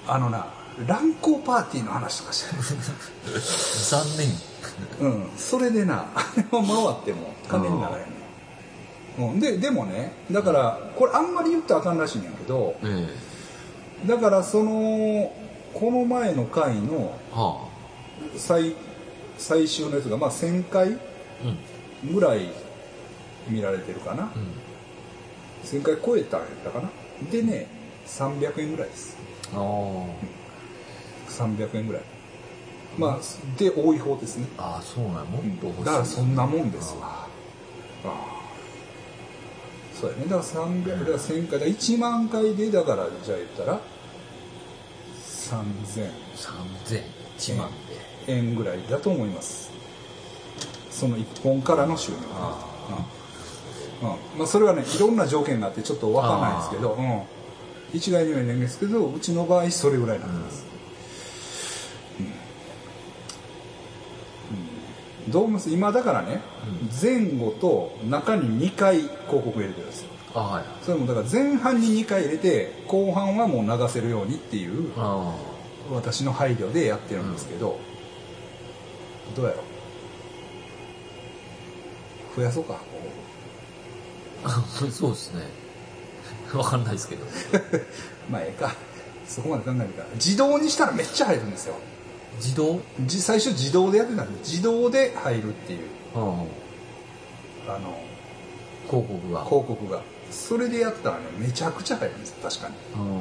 [0.07, 0.47] あのな
[0.87, 2.55] 乱交パーティーの話とかして
[3.89, 4.27] 残念。
[4.29, 4.33] る
[5.01, 5.29] うん。
[5.37, 6.63] それでな あれは
[7.03, 8.19] 回っても金にならへん
[9.19, 13.09] うん、ででもねだからこれあんまり言ったらあかんらしいんやけどえ
[14.07, 15.33] だからその
[15.73, 17.17] この前の回の
[18.37, 18.75] 最
[19.37, 20.97] 最終のやつがまあ1000回
[22.11, 22.49] ぐらい
[23.47, 24.53] 見られてるかな、うん。
[25.63, 26.89] 1000回超えたんやったかな。
[27.31, 27.67] でね
[28.05, 29.17] 300円ぐらいです。
[29.53, 29.59] ああ。
[31.29, 32.01] 300円ぐらい
[32.99, 33.19] まあ
[33.57, 35.23] で多い方ですね、ああそうなんや。
[35.23, 35.85] もっと欲しい。
[35.85, 37.01] だからそんなもんですわ。
[37.03, 37.27] あ
[38.05, 38.39] あ
[39.93, 40.23] そうやね。
[40.25, 43.79] だから300だから1000回だから1万回でだからじゃあ言ったら
[45.23, 46.11] 3000
[46.87, 47.03] 3000
[47.37, 48.09] 1万で。
[48.33, 49.71] 円ぐらいだと思います。
[50.91, 52.17] その1本からの収入。
[52.33, 52.65] あ
[54.01, 54.09] うん。
[54.09, 54.15] うん。
[54.37, 57.23] まあ、それはねいろんな条件があってちょっと分かんないんですけど、うん、
[57.93, 60.65] 一概には言えないんですけどうちの場合それぐらいになってます、
[65.29, 66.41] うんうんどう思います今だからね、
[67.01, 70.09] 前後と中に2回広告入れてるんですよ。
[70.35, 70.63] あはい。
[70.83, 75.35] それもだから前半に2回入れて後半はもう流せるようにっていうあ
[75.91, 77.79] 私の配慮でやってるんですけど、
[79.35, 79.63] どうやろう。
[82.35, 82.79] 増やそうか
[84.43, 85.41] あ そうですね。
[86.53, 87.25] わかんないですけど。
[88.29, 88.75] まあええか。
[89.27, 90.07] そこまで考えるから。
[90.15, 91.75] 自動にしたらめっちゃ入るんですよ
[92.39, 92.81] 自動？
[93.05, 95.79] じ最初自動でやってたんで自動で入るっていう。
[96.15, 96.45] あ
[97.67, 98.01] ああの
[98.87, 99.45] 広告が。
[99.45, 100.01] 広告が。
[100.31, 102.75] それでやったらねめちゃくちゃ入るんですよ確かに、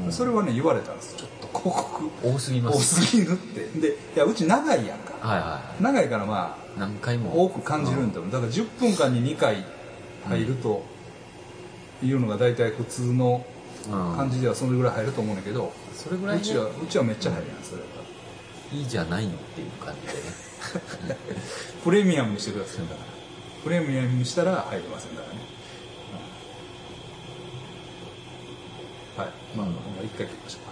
[0.04, 0.12] うん。
[0.12, 1.16] それはね言われたんです。
[1.16, 2.10] ちょっと広告。
[2.22, 3.64] 多すぎま多すすぎるって。
[3.80, 5.14] でいやうち長いやんか。
[5.26, 5.82] はいはいはい。
[5.82, 7.44] 長いからま何回あも。
[7.44, 8.30] 多く感じるんだもん。
[8.30, 9.64] だから10分間に2回
[10.28, 10.82] 入ると
[12.02, 13.44] いうのが大体普通の
[13.86, 14.16] うん。
[14.16, 17.80] 感じではそれぐらい入ると思うんだけど、それぐらいうねちはうちはめっちゃ入るやんそれ。
[17.80, 17.86] が
[18.72, 21.16] いいじゃないのっていう感じでね。
[21.84, 22.88] プレミアムにしてください。
[22.88, 23.00] だから。
[23.64, 25.40] プレミアムにしたら入りませんだからね、
[29.16, 29.22] うん。
[29.24, 29.32] はい。
[29.56, 30.67] まあ、うんほんま一回切りましょう。